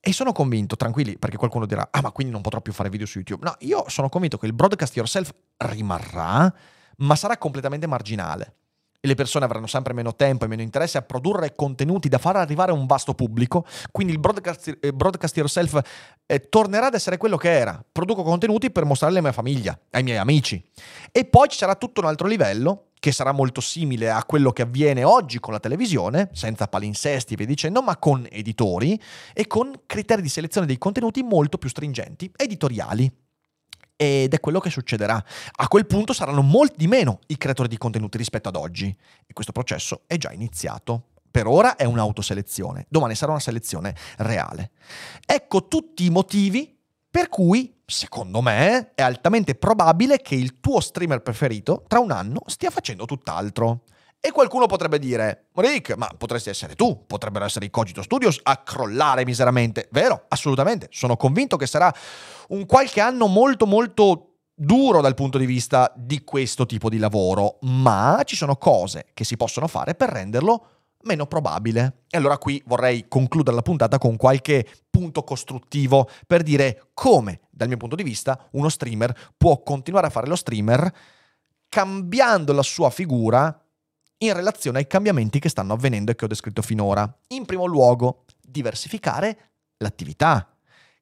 E 0.05 0.13
sono 0.13 0.33
convinto, 0.33 0.75
tranquilli, 0.75 1.17
perché 1.17 1.37
qualcuno 1.37 1.65
dirà, 1.65 1.87
ah 1.93 2.01
ma 2.01 2.11
quindi 2.11 2.33
non 2.33 2.43
potrò 2.43 2.61
più 2.61 2.73
fare 2.73 2.91
video 2.91 3.07
su 3.07 3.19
YouTube. 3.19 3.45
No, 3.45 3.55
io 3.61 3.85
sono 3.89 4.09
convinto 4.09 4.37
che 4.37 4.47
il 4.47 4.53
broadcast 4.53 4.97
yourself 4.97 5.33
rimarrà, 5.59 6.53
ma 6.97 7.15
sarà 7.15 7.39
completamente 7.39 7.87
marginale. 7.87 8.57
E 8.99 9.07
le 9.07 9.15
persone 9.15 9.45
avranno 9.45 9.69
sempre 9.69 9.93
meno 9.93 10.17
tempo 10.17 10.45
e 10.45 10.49
meno 10.49 10.61
interesse 10.61 10.99
a 10.99 11.03
produrre 11.03 11.55
contenuti 11.55 12.09
da 12.09 12.19
far 12.19 12.35
arrivare 12.35 12.73
a 12.73 12.75
un 12.75 12.87
vasto 12.87 13.15
pubblico, 13.15 13.65
quindi 13.93 14.13
il 14.13 14.19
broadcast, 14.19 14.77
eh, 14.81 14.93
broadcast 14.93 15.37
yourself 15.37 15.81
eh, 16.27 16.49
tornerà 16.49 16.87
ad 16.87 16.95
essere 16.95 17.17
quello 17.17 17.37
che 17.37 17.53
era. 17.53 17.85
Produco 17.93 18.25
contenuti 18.25 18.73
per 18.73 18.85
mostrarli 18.85 19.19
alla 19.19 19.27
mia 19.29 19.37
famiglia, 19.37 19.79
ai 19.91 20.03
miei 20.03 20.19
amici. 20.19 20.69
E 21.13 21.27
poi 21.27 21.47
ci 21.47 21.59
sarà 21.59 21.77
tutto 21.77 22.01
un 22.01 22.09
altro 22.09 22.27
livello 22.27 22.89
che 23.03 23.11
sarà 23.11 23.33
molto 23.33 23.61
simile 23.61 24.13
a 24.13 24.23
quello 24.23 24.53
che 24.53 24.63
avviene 24.63 25.03
oggi 25.03 25.41
con 25.41 25.53
la 25.53 25.59
televisione, 25.59 26.31
senza 26.35 26.69
palinsesti 26.69 27.33
e 27.33 27.37
via 27.37 27.47
dicendo, 27.47 27.83
ma 27.83 27.97
con 27.97 28.25
editori 28.31 28.97
e 29.33 29.49
con 29.49 29.73
criteri 29.87 30.23
di 30.23 30.29
selezione 30.29 30.69
dei 30.69 30.79
contenuti 30.79 31.21
molto 31.25 31.59
più 31.59 31.69
stringenti, 31.69 32.31
editoriali. 32.37 33.13
Ed 33.97 34.33
è 34.33 34.39
quello 34.39 34.61
che 34.61 34.71
succederà. 34.71 35.21
A 35.57 35.67
quel 35.67 35.87
punto 35.87 36.13
saranno 36.13 36.43
molti 36.43 36.77
di 36.77 36.87
meno 36.87 37.19
i 37.27 37.37
creatori 37.37 37.67
di 37.67 37.77
contenuti 37.77 38.19
rispetto 38.19 38.49
ad 38.49 38.55
oggi. 38.55 38.97
E 39.27 39.33
questo 39.33 39.51
processo 39.51 40.03
è 40.07 40.17
già 40.17 40.31
iniziato. 40.31 41.07
Per 41.29 41.49
ora 41.49 41.75
è 41.75 41.85
un'autoselezione, 41.85 42.87
domani 42.89 43.17
sarà 43.17 43.33
una 43.33 43.41
selezione 43.41 43.97
reale. 44.19 44.71
Ecco 45.27 45.67
tutti 45.67 46.05
i 46.05 46.11
motivi 46.11 46.79
per 47.11 47.29
cui, 47.29 47.82
secondo 47.93 48.41
me, 48.41 48.93
è 48.95 49.03
altamente 49.03 49.55
probabile 49.55 50.21
che 50.21 50.35
il 50.35 50.59
tuo 50.61 50.81
streamer 50.81 51.21
preferito 51.21 51.85
tra 51.87 52.01
un 52.01 52.11
anno 52.11 52.41
stia 52.47 52.71
facendo 52.71 53.05
tutt'altro. 53.05 53.83
E 54.25 54.31
qualcuno 54.31 54.67
potrebbe 54.67 54.99
dire, 55.01 55.49
Rick, 55.55 55.97
ma 55.97 56.09
potresti 56.17 56.49
essere 56.49 56.75
tu, 56.77 57.07
potrebbero 57.07 57.45
essere 57.45 57.65
i 57.65 57.71
Cogito 57.71 58.03
Studios 58.03 58.39
a 58.45 58.59
crollare 58.59 59.25
miseramente. 59.25 59.89
Vero, 59.91 60.27
assolutamente. 60.29 60.87
Sono 60.91 61.17
convinto 61.17 61.57
che 61.57 61.67
sarà 61.67 61.93
un 62.49 62.65
qualche 62.67 63.01
anno 63.01 63.27
molto 63.27 63.67
molto 63.67 64.37
duro 64.55 65.01
dal 65.01 65.15
punto 65.15 65.39
di 65.39 65.47
vista 65.47 65.93
di 65.97 66.23
questo 66.23 66.67
tipo 66.67 66.89
di 66.89 66.99
lavoro, 66.99 67.59
ma 67.63 68.23
ci 68.25 68.37
sono 68.37 68.57
cose 68.57 69.07
che 69.13 69.25
si 69.25 69.37
possono 69.37 69.67
fare 69.67 69.95
per 69.95 70.11
renderlo 70.11 70.67
meno 71.05 71.27
probabile. 71.27 72.05
E 72.09 72.17
allora 72.17 72.39
qui 72.39 72.63
vorrei 72.67 73.07
concludere 73.09 73.57
la 73.57 73.63
puntata 73.63 73.99
con 73.99 74.17
qualche 74.17 74.67
punto 74.91 75.23
costruttivo 75.25 76.09
per 76.27 76.43
dire 76.43 76.91
come, 76.95 77.41
dal 77.51 77.69
mio 77.69 77.77
punto 77.77 77.97
di 77.97 78.03
vista, 78.03 78.49
uno 78.53 78.69
streamer 78.69 79.33
può 79.37 79.63
continuare 79.63 80.07
a 80.07 80.11
fare 80.11 80.27
lo 80.27 80.37
streamer 80.37 80.93
cambiando 81.69 82.53
la 82.53 82.63
sua 82.63 82.91
figura 82.91 83.59
in 84.19 84.33
relazione 84.35 84.79
ai 84.79 84.87
cambiamenti 84.87 85.39
che 85.39 85.49
stanno 85.49 85.73
avvenendo 85.73 86.11
e 86.11 86.15
che 86.15 86.27
ho 86.27 86.29
descritto 86.29 86.61
finora. 86.61 87.11
In 87.29 87.47
primo 87.47 87.65
luogo, 87.65 88.25
diversificare 88.41 89.53
l'attività. 89.79 90.55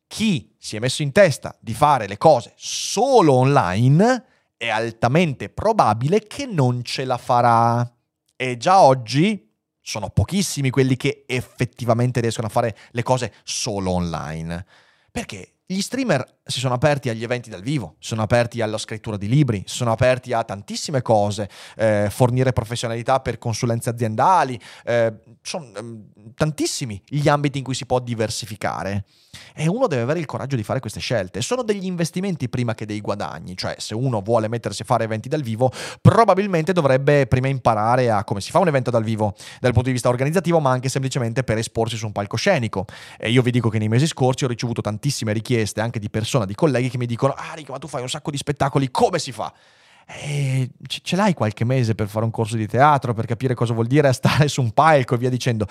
Chi 0.06 0.54
si 0.58 0.76
è 0.76 0.78
messo 0.78 1.02
in 1.02 1.12
testa 1.12 1.56
di 1.60 1.74
fare 1.74 2.06
le 2.06 2.18
cose 2.18 2.52
solo 2.56 3.34
online 3.34 4.24
è 4.56 4.68
altamente 4.68 5.48
probabile 5.48 6.20
che 6.20 6.46
non 6.46 6.82
ce 6.82 7.04
la 7.04 7.16
farà. 7.16 7.90
E 8.36 8.56
già 8.56 8.80
oggi 8.80 9.49
sono 9.90 10.08
pochissimi 10.08 10.70
quelli 10.70 10.96
che 10.96 11.24
effettivamente 11.26 12.20
riescono 12.20 12.46
a 12.46 12.50
fare 12.50 12.76
le 12.92 13.02
cose 13.02 13.34
solo 13.42 13.90
online. 13.90 14.64
Perché 15.10 15.54
gli 15.72 15.82
streamer 15.82 16.38
si 16.44 16.58
sono 16.58 16.74
aperti 16.74 17.10
agli 17.10 17.22
eventi 17.22 17.48
dal 17.48 17.62
vivo, 17.62 17.94
sono 18.00 18.22
aperti 18.22 18.60
alla 18.60 18.76
scrittura 18.76 19.16
di 19.16 19.28
libri, 19.28 19.62
sono 19.66 19.92
aperti 19.92 20.32
a 20.32 20.42
tantissime 20.42 21.00
cose, 21.00 21.48
eh, 21.76 22.08
fornire 22.10 22.52
professionalità 22.52 23.20
per 23.20 23.38
consulenze 23.38 23.88
aziendali, 23.88 24.60
eh, 24.84 25.14
sono 25.42 25.66
eh, 25.66 26.32
tantissimi 26.34 27.00
gli 27.06 27.28
ambiti 27.28 27.58
in 27.58 27.64
cui 27.64 27.74
si 27.74 27.86
può 27.86 28.00
diversificare. 28.00 29.04
E 29.54 29.68
uno 29.68 29.86
deve 29.86 30.02
avere 30.02 30.18
il 30.18 30.26
coraggio 30.26 30.56
di 30.56 30.64
fare 30.64 30.80
queste 30.80 30.98
scelte. 30.98 31.40
Sono 31.40 31.62
degli 31.62 31.84
investimenti 31.84 32.48
prima 32.48 32.74
che 32.74 32.84
dei 32.84 33.00
guadagni, 33.00 33.56
cioè 33.56 33.76
se 33.78 33.94
uno 33.94 34.22
vuole 34.22 34.48
mettersi 34.48 34.82
a 34.82 34.84
fare 34.84 35.04
eventi 35.04 35.28
dal 35.28 35.42
vivo, 35.42 35.70
probabilmente 36.00 36.72
dovrebbe 36.72 37.28
prima 37.28 37.46
imparare 37.46 38.10
a 38.10 38.24
come 38.24 38.40
si 38.40 38.50
fa 38.50 38.58
un 38.58 38.66
evento 38.66 38.90
dal 38.90 39.04
vivo 39.04 39.36
dal 39.60 39.70
punto 39.70 39.86
di 39.86 39.92
vista 39.92 40.08
organizzativo, 40.08 40.58
ma 40.58 40.72
anche 40.72 40.88
semplicemente 40.88 41.44
per 41.44 41.58
esporsi 41.58 41.96
su 41.96 42.06
un 42.06 42.12
palcoscenico. 42.12 42.86
E 43.16 43.30
io 43.30 43.42
vi 43.42 43.52
dico 43.52 43.68
che 43.68 43.78
nei 43.78 43.88
mesi 43.88 44.08
scorsi 44.08 44.44
ho 44.44 44.48
ricevuto 44.48 44.80
tantissime 44.80 45.32
richieste 45.32 45.59
anche 45.76 45.98
di 45.98 46.10
persone, 46.10 46.46
di 46.46 46.54
colleghi 46.54 46.88
che 46.88 46.98
mi 46.98 47.06
dicono, 47.06 47.32
ah 47.32 47.54
Rick, 47.54 47.70
ma 47.70 47.78
tu 47.78 47.88
fai 47.88 48.02
un 48.02 48.08
sacco 48.08 48.30
di 48.30 48.36
spettacoli, 48.36 48.90
come 48.90 49.18
si 49.18 49.32
fa? 49.32 49.52
E 50.06 50.70
ce 50.86 51.16
l'hai 51.16 51.34
qualche 51.34 51.64
mese 51.64 51.94
per 51.94 52.08
fare 52.08 52.24
un 52.24 52.30
corso 52.30 52.56
di 52.56 52.66
teatro, 52.66 53.14
per 53.14 53.26
capire 53.26 53.54
cosa 53.54 53.72
vuol 53.74 53.86
dire 53.86 54.12
stare 54.12 54.48
su 54.48 54.60
un 54.60 54.72
palco 54.72 55.14
e 55.14 55.18
via 55.18 55.30
dicendo. 55.30 55.66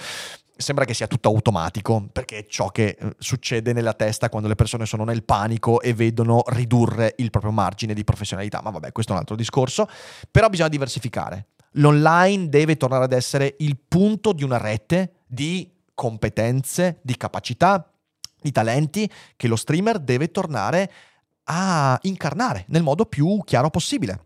Sembra 0.55 0.85
che 0.85 0.93
sia 0.93 1.07
tutto 1.07 1.29
automatico, 1.29 2.07
perché 2.11 2.39
è 2.39 2.45
ciò 2.45 2.67
che 2.69 2.97
eh, 2.99 3.15
succede 3.17 3.71
nella 3.71 3.93
testa 3.93 4.29
quando 4.29 4.47
le 4.47 4.55
persone 4.55 4.85
sono 4.85 5.05
nel 5.05 5.23
panico 5.23 5.81
e 5.81 5.93
vedono 5.93 6.43
ridurre 6.47 7.15
il 7.17 7.29
proprio 7.29 7.51
margine 7.51 7.93
di 7.93 8.03
professionalità. 8.03 8.61
Ma 8.61 8.69
vabbè, 8.69 8.91
questo 8.91 9.11
è 9.11 9.15
un 9.15 9.21
altro 9.21 9.37
discorso. 9.37 9.87
Però 10.29 10.49
bisogna 10.49 10.69
diversificare. 10.69 11.47
L'online 11.73 12.49
deve 12.49 12.77
tornare 12.77 13.05
ad 13.05 13.13
essere 13.13 13.55
il 13.59 13.77
punto 13.77 14.33
di 14.33 14.43
una 14.43 14.57
rete 14.57 15.19
di 15.27 15.71
competenze, 15.93 16.99
di 17.03 17.15
capacità, 17.15 17.89
di 18.41 18.51
talenti 18.51 19.09
che 19.35 19.47
lo 19.47 19.55
streamer 19.55 19.99
deve 19.99 20.31
tornare 20.31 20.91
a 21.45 21.97
incarnare 22.03 22.65
nel 22.67 22.83
modo 22.83 23.05
più 23.05 23.41
chiaro 23.43 23.69
possibile. 23.69 24.25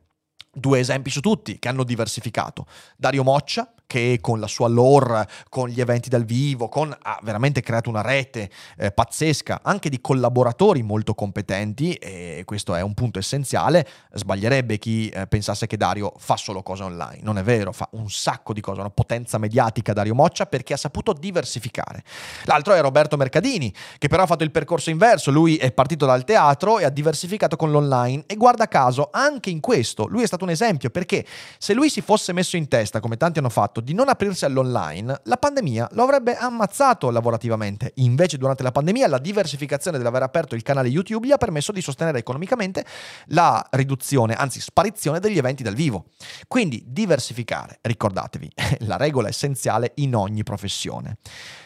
Due 0.51 0.79
esempi 0.79 1.09
su 1.09 1.19
tutti 1.19 1.57
che 1.57 1.67
hanno 1.67 1.83
diversificato. 1.83 2.67
Dario 2.95 3.23
Moccia, 3.23 3.73
che 3.85 4.19
con 4.21 4.39
la 4.39 4.47
sua 4.47 4.67
lore, 4.67 5.27
con 5.49 5.67
gli 5.67 5.81
eventi 5.81 6.09
dal 6.09 6.23
vivo, 6.23 6.69
con, 6.69 6.95
ha 7.01 7.19
veramente 7.21 7.61
creato 7.61 7.89
una 7.89 8.01
rete 8.01 8.49
eh, 8.77 8.91
pazzesca 8.91 9.61
anche 9.63 9.89
di 9.89 9.99
collaboratori 9.99 10.81
molto 10.81 11.13
competenti 11.13 11.93
e 11.95 12.43
questo 12.45 12.75
è 12.75 12.81
un 12.81 12.93
punto 12.93 13.19
essenziale. 13.19 13.87
Sbaglierebbe 14.13 14.77
chi 14.77 15.09
eh, 15.09 15.27
pensasse 15.27 15.67
che 15.67 15.77
Dario 15.77 16.13
fa 16.17 16.37
solo 16.37 16.63
cose 16.63 16.83
online. 16.83 17.19
Non 17.21 17.37
è 17.37 17.43
vero, 17.43 17.71
fa 17.71 17.89
un 17.91 18.09
sacco 18.09 18.53
di 18.53 18.61
cose, 18.61 18.79
una 18.79 18.89
potenza 18.89 19.37
mediatica 19.37 19.93
Dario 19.93 20.15
Moccia 20.15 20.45
perché 20.45 20.73
ha 20.73 20.77
saputo 20.77 21.13
diversificare. 21.13 22.03
L'altro 22.45 22.73
è 22.73 22.81
Roberto 22.81 23.17
Mercadini, 23.17 23.73
che 23.97 24.07
però 24.07 24.23
ha 24.23 24.27
fatto 24.27 24.43
il 24.43 24.51
percorso 24.51 24.89
inverso. 24.89 25.31
Lui 25.31 25.57
è 25.57 25.71
partito 25.71 26.05
dal 26.05 26.23
teatro 26.23 26.79
e 26.79 26.85
ha 26.85 26.89
diversificato 26.89 27.55
con 27.55 27.71
l'online 27.71 28.23
e 28.27 28.35
guarda 28.35 28.67
caso 28.67 29.09
anche 29.11 29.49
in 29.49 29.59
questo 29.59 30.07
lui 30.13 30.23
è 30.23 30.27
stato 30.27 30.43
un 30.43 30.51
esempio 30.51 30.89
perché 30.89 31.25
se 31.57 31.73
lui 31.73 31.89
si 31.89 32.01
fosse 32.01 32.33
messo 32.33 32.55
in 32.55 32.67
testa, 32.67 32.99
come 32.99 33.17
tanti 33.17 33.39
hanno 33.39 33.49
fatto, 33.49 33.72
di 33.79 33.93
non 33.93 34.09
aprirsi 34.09 34.45
all'online, 34.45 35.21
la 35.23 35.37
pandemia 35.37 35.89
lo 35.93 36.03
avrebbe 36.03 36.35
ammazzato 36.35 37.09
lavorativamente. 37.09 37.91
Invece, 37.95 38.37
durante 38.37 38.63
la 38.63 38.71
pandemia, 38.71 39.07
la 39.07 39.17
diversificazione 39.17 39.97
dell'aver 39.97 40.23
aperto 40.23 40.55
il 40.55 40.61
canale 40.61 40.87
YouTube 40.87 41.27
gli 41.27 41.31
ha 41.31 41.37
permesso 41.37 41.71
di 41.71 41.81
sostenere 41.81 42.19
economicamente 42.19 42.85
la 43.27 43.65
riduzione, 43.71 44.33
anzi 44.33 44.59
sparizione 44.59 45.19
degli 45.19 45.37
eventi 45.37 45.63
dal 45.63 45.73
vivo. 45.73 46.05
Quindi 46.47 46.83
diversificare, 46.87 47.79
ricordatevi, 47.81 48.51
è 48.53 48.77
la 48.85 48.97
regola 48.97 49.27
essenziale 49.27 49.91
in 49.95 50.15
ogni 50.15 50.43
professione. 50.43 51.17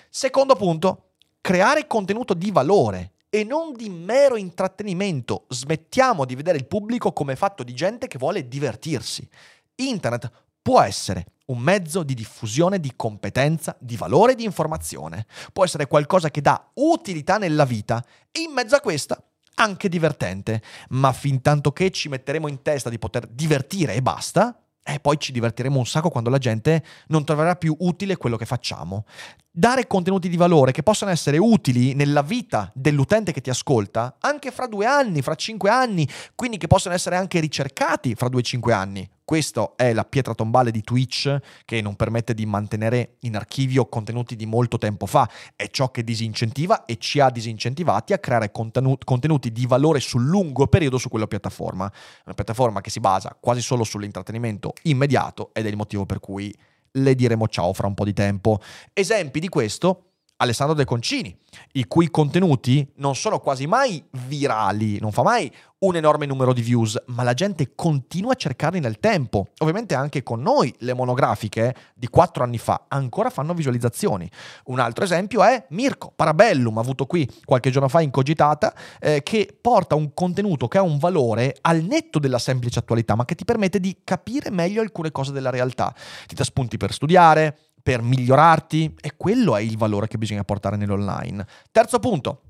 Secondo 0.09 0.55
punto, 0.55 1.11
creare 1.41 1.87
contenuto 1.87 2.33
di 2.33 2.51
valore 2.51 3.13
e 3.29 3.43
non 3.43 3.73
di 3.73 3.89
mero 3.89 4.35
intrattenimento. 4.35 5.45
Smettiamo 5.49 6.25
di 6.25 6.35
vedere 6.35 6.57
il 6.57 6.65
pubblico 6.65 7.13
come 7.13 7.35
fatto 7.35 7.63
di 7.63 7.73
gente 7.73 8.07
che 8.07 8.17
vuole 8.17 8.47
divertirsi. 8.47 9.27
Internet 9.75 10.31
può 10.61 10.81
essere 10.81 11.25
un 11.47 11.59
mezzo 11.59 12.03
di 12.03 12.13
diffusione 12.13 12.79
di 12.79 12.93
competenza, 12.95 13.75
di 13.79 13.95
valore 13.95 14.33
e 14.33 14.35
di 14.35 14.43
informazione. 14.43 15.25
Può 15.53 15.63
essere 15.63 15.87
qualcosa 15.87 16.29
che 16.29 16.41
dà 16.41 16.71
utilità 16.75 17.37
nella 17.37 17.65
vita 17.65 18.03
e 18.31 18.41
in 18.41 18.51
mezzo 18.51 18.75
a 18.75 18.81
questa 18.81 19.21
anche 19.55 19.89
divertente. 19.89 20.61
Ma 20.89 21.11
fin 21.11 21.41
tanto 21.41 21.71
che 21.71 21.91
ci 21.91 22.09
metteremo 22.09 22.47
in 22.47 22.61
testa 22.61 22.89
di 22.89 22.99
poter 22.99 23.27
divertire 23.27 23.93
e 23.93 24.01
basta, 24.01 24.59
e 24.83 24.99
poi 25.01 25.19
ci 25.19 25.33
divertiremo 25.33 25.77
un 25.77 25.85
sacco 25.85 26.09
quando 26.09 26.29
la 26.29 26.37
gente 26.37 26.83
non 27.07 27.25
troverà 27.25 27.55
più 27.55 27.75
utile 27.79 28.15
quello 28.15 28.37
che 28.37 28.45
facciamo. 28.45 29.05
Dare 29.51 29.85
contenuti 29.85 30.29
di 30.29 30.37
valore 30.37 30.71
che 30.71 30.83
possano 30.83 31.11
essere 31.11 31.37
utili 31.37 31.93
nella 31.93 32.21
vita 32.21 32.71
dell'utente 32.73 33.33
che 33.33 33.41
ti 33.41 33.49
ascolta 33.49 34.15
anche 34.19 34.51
fra 34.51 34.67
due 34.67 34.85
anni, 34.85 35.21
fra 35.21 35.35
cinque 35.35 35.69
anni, 35.69 36.07
quindi 36.35 36.57
che 36.57 36.67
possono 36.67 36.95
essere 36.95 37.17
anche 37.17 37.39
ricercati 37.39 38.15
fra 38.15 38.29
due 38.29 38.39
e 38.39 38.43
cinque 38.43 38.73
anni. 38.73 39.09
Questa 39.27 39.73
è 39.75 39.91
la 39.91 40.05
pietra 40.05 40.33
tombale 40.33 40.71
di 40.71 40.81
Twitch 40.81 41.37
che 41.65 41.81
non 41.81 41.97
permette 41.97 42.33
di 42.33 42.45
mantenere 42.45 43.17
in 43.23 43.35
archivio 43.35 43.87
contenuti 43.87 44.37
di 44.37 44.45
molto 44.45 44.77
tempo 44.77 45.05
fa. 45.05 45.29
È 45.53 45.67
ciò 45.69 45.91
che 45.91 46.05
disincentiva 46.05 46.85
e 46.85 46.95
ci 46.97 47.19
ha 47.19 47.29
disincentivati 47.29 48.13
a 48.13 48.19
creare 48.19 48.51
contenuti 48.51 49.51
di 49.51 49.65
valore 49.65 49.99
sul 49.99 50.23
lungo 50.23 50.67
periodo 50.67 50.97
su 50.97 51.09
quella 51.09 51.27
piattaforma. 51.27 51.91
Una 52.23 52.35
piattaforma 52.35 52.79
che 52.79 52.89
si 52.89 53.01
basa 53.01 53.35
quasi 53.37 53.59
solo 53.59 53.83
sull'intrattenimento 53.83 54.71
immediato 54.83 55.49
ed 55.51 55.65
è 55.65 55.69
il 55.69 55.75
motivo 55.75 56.05
per 56.05 56.21
cui 56.21 56.55
le 56.91 57.13
diremo 57.13 57.49
ciao 57.49 57.73
fra 57.73 57.87
un 57.87 57.95
po' 57.95 58.05
di 58.05 58.13
tempo. 58.13 58.61
Esempi 58.93 59.41
di 59.41 59.49
questo 59.49 60.06
Alessandro 60.37 60.75
De 60.75 60.85
Concini, 60.85 61.35
i 61.73 61.85
cui 61.85 62.11
contenuti 62.11 62.87
non 62.97 63.15
sono 63.15 63.39
quasi 63.39 63.65
mai 63.65 64.03
virali, 64.27 64.99
non 64.99 65.11
fa 65.11 65.23
mai 65.23 65.51
un 65.79 65.95
enorme 65.95 66.25
numero 66.25 66.53
di 66.53 66.61
views, 66.61 67.01
ma 67.07 67.23
la 67.23 67.33
gente 67.33 67.73
continua 67.73 68.33
a 68.33 68.35
cercarli 68.35 68.79
nel 68.79 68.99
tempo. 68.99 69.47
Ovviamente 69.59 69.95
anche 69.95 70.21
con 70.21 70.41
noi 70.41 70.73
le 70.79 70.93
monografiche 70.93 71.75
di 71.95 72.07
quattro 72.07 72.43
anni 72.43 72.59
fa 72.59 72.85
ancora 72.87 73.31
fanno 73.31 73.55
visualizzazioni. 73.55 74.29
Un 74.65 74.79
altro 74.79 75.03
esempio 75.03 75.43
è 75.43 75.65
Mirko 75.69 76.13
Parabellum, 76.15 76.77
avuto 76.77 77.05
qui 77.07 77.27
qualche 77.43 77.71
giorno 77.71 77.89
fa 77.89 78.01
in 78.01 78.11
cogitata, 78.11 78.75
eh, 78.99 79.23
che 79.23 79.57
porta 79.59 79.95
un 79.95 80.13
contenuto 80.13 80.67
che 80.67 80.77
ha 80.77 80.83
un 80.83 80.99
valore 80.99 81.57
al 81.61 81.81
netto 81.81 82.19
della 82.19 82.39
semplice 82.39 82.77
attualità, 82.79 83.15
ma 83.15 83.25
che 83.25 83.35
ti 83.35 83.45
permette 83.45 83.79
di 83.79 83.97
capire 84.03 84.51
meglio 84.51 84.81
alcune 84.81 85.11
cose 85.11 85.31
della 85.31 85.49
realtà. 85.49 85.93
Ti 86.27 86.35
dà 86.35 86.43
spunti 86.43 86.77
per 86.77 86.93
studiare, 86.93 87.57
per 87.87 88.01
migliorarti 88.01 88.95
e 88.99 89.13
quello 89.15 89.55
è 89.55 89.61
il 89.61 89.77
valore 89.77 90.07
che 90.07 90.17
bisogna 90.17 90.43
portare 90.43 90.75
nell'online. 90.75 91.47
Terzo 91.71 91.99
punto, 91.99 92.41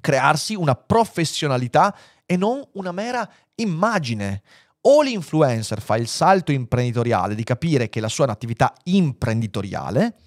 crearsi 0.00 0.54
una 0.54 0.76
professionalità 0.76 1.92
e 2.24 2.36
non 2.36 2.62
una 2.74 2.92
mera 2.92 3.28
immagine. 3.56 4.42
O 4.82 5.02
l'influencer 5.02 5.80
fa 5.80 5.96
il 5.96 6.06
salto 6.06 6.52
imprenditoriale 6.52 7.34
di 7.34 7.42
capire 7.42 7.88
che 7.88 7.98
la 7.98 8.06
sua 8.06 8.26
è 8.26 8.28
un'attività 8.28 8.72
imprenditoriale 8.84 10.18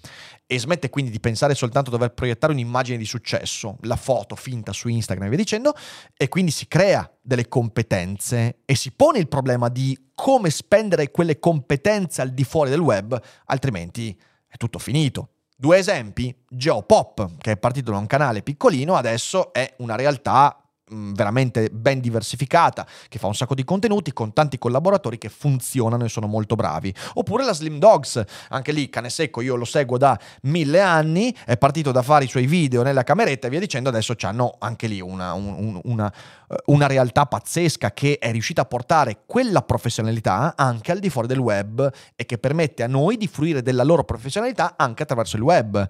e 0.46 0.58
smette 0.58 0.90
quindi 0.90 1.10
di 1.10 1.20
pensare 1.20 1.54
soltanto 1.54 1.88
a 1.88 1.92
dover 1.92 2.12
proiettare 2.12 2.52
un'immagine 2.52 2.98
di 2.98 3.06
successo, 3.06 3.78
la 3.84 3.96
foto 3.96 4.34
finta 4.34 4.74
su 4.74 4.88
Instagram 4.88 5.28
e 5.28 5.30
via 5.30 5.38
dicendo, 5.38 5.72
e 6.14 6.28
quindi 6.28 6.50
si 6.50 6.68
crea 6.68 7.10
delle 7.22 7.48
competenze 7.48 8.58
e 8.66 8.74
si 8.74 8.90
pone 8.90 9.20
il 9.20 9.28
problema 9.28 9.70
di 9.70 10.10
come 10.14 10.50
spendere 10.50 11.10
quelle 11.10 11.38
competenze 11.38 12.20
al 12.20 12.32
di 12.32 12.44
fuori 12.44 12.68
del 12.68 12.80
web, 12.80 13.18
altrimenti 13.46 14.14
è 14.50 14.56
tutto 14.56 14.78
finito. 14.80 15.28
Due 15.56 15.78
esempi, 15.78 16.34
Geopop, 16.48 17.36
che 17.38 17.52
è 17.52 17.56
partito 17.56 17.92
da 17.92 17.98
un 17.98 18.06
canale 18.06 18.42
piccolino, 18.42 18.96
adesso 18.96 19.52
è 19.52 19.74
una 19.78 19.94
realtà 19.94 20.59
veramente 20.90 21.70
ben 21.70 22.00
diversificata, 22.00 22.86
che 23.08 23.18
fa 23.18 23.26
un 23.26 23.34
sacco 23.34 23.54
di 23.54 23.64
contenuti 23.64 24.12
con 24.12 24.32
tanti 24.32 24.58
collaboratori 24.58 25.18
che 25.18 25.28
funzionano 25.28 26.04
e 26.04 26.08
sono 26.08 26.26
molto 26.26 26.54
bravi. 26.54 26.94
Oppure 27.14 27.44
la 27.44 27.52
Slim 27.52 27.78
Dogs, 27.78 28.22
anche 28.48 28.72
lì 28.72 28.88
cane 28.88 29.10
secco, 29.10 29.40
io 29.40 29.54
lo 29.54 29.64
seguo 29.64 29.98
da 29.98 30.18
mille 30.42 30.80
anni, 30.80 31.34
è 31.44 31.56
partito 31.56 31.92
da 31.92 32.02
fare 32.02 32.24
i 32.24 32.28
suoi 32.28 32.46
video 32.46 32.82
nella 32.82 33.02
cameretta 33.02 33.46
e 33.46 33.50
via 33.50 33.60
dicendo, 33.60 33.88
adesso 33.88 34.14
hanno 34.22 34.56
anche 34.58 34.86
lì 34.86 35.00
una, 35.00 35.32
un, 35.32 35.80
una, 35.84 36.12
eh, 36.48 36.56
una 36.66 36.86
realtà 36.86 37.26
pazzesca 37.26 37.92
che 37.92 38.18
è 38.18 38.30
riuscita 38.30 38.62
a 38.62 38.66
portare 38.66 39.22
quella 39.26 39.62
professionalità 39.62 40.54
anche 40.56 40.92
al 40.92 40.98
di 40.98 41.10
fuori 41.10 41.26
del 41.28 41.38
web 41.38 41.90
e 42.16 42.26
che 42.26 42.38
permette 42.38 42.82
a 42.82 42.86
noi 42.86 43.16
di 43.16 43.26
fruire 43.26 43.62
della 43.62 43.84
loro 43.84 44.04
professionalità 44.04 44.74
anche 44.76 45.02
attraverso 45.02 45.36
il 45.36 45.42
web. 45.42 45.88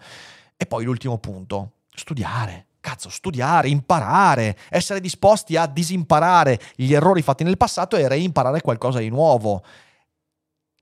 E 0.56 0.66
poi 0.66 0.84
l'ultimo 0.84 1.18
punto, 1.18 1.72
studiare 1.94 2.66
cazzo, 2.80 3.08
studiare, 3.08 3.68
imparare, 3.68 4.56
essere 4.68 5.00
disposti 5.00 5.56
a 5.56 5.66
disimparare 5.66 6.58
gli 6.74 6.92
errori 6.92 7.22
fatti 7.22 7.44
nel 7.44 7.56
passato 7.56 7.96
e 7.96 8.08
reimparare 8.08 8.60
qualcosa 8.60 8.98
di 8.98 9.08
nuovo. 9.08 9.62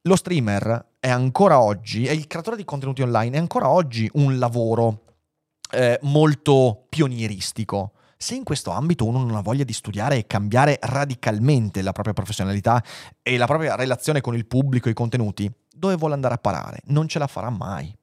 Lo 0.03 0.16
streamer 0.16 0.94
è 1.01 1.11
ancora 1.11 1.61
oggi, 1.61 2.07
e 2.07 2.14
il 2.14 2.26
creatore 2.26 2.57
di 2.57 2.64
contenuti 2.64 3.03
online 3.03 3.36
è 3.36 3.40
ancora 3.40 3.68
oggi 3.68 4.09
un 4.14 4.38
lavoro 4.38 5.03
eh, 5.72 5.99
molto 6.03 6.86
pionieristico. 6.88 7.92
Se 8.16 8.34
in 8.34 8.42
questo 8.42 8.70
ambito 8.70 9.05
uno 9.05 9.18
non 9.18 9.36
ha 9.36 9.42
voglia 9.42 9.64
di 9.64 9.72
studiare 9.72 10.16
e 10.16 10.26
cambiare 10.26 10.78
radicalmente 10.80 11.82
la 11.82 11.92
propria 11.92 12.14
professionalità 12.14 12.82
e 13.22 13.36
la 13.36 13.46
propria 13.46 13.76
relazione 13.76 14.20
con 14.20 14.34
il 14.34 14.46
pubblico 14.46 14.88
e 14.88 14.92
i 14.92 14.94
contenuti, 14.94 15.51
dove 15.68 15.94
vuole 15.96 16.14
andare 16.14 16.34
a 16.34 16.38
parare? 16.38 16.80
Non 16.86 17.07
ce 17.07 17.18
la 17.18 17.28
farà 17.28 17.51
mai. 17.51 17.96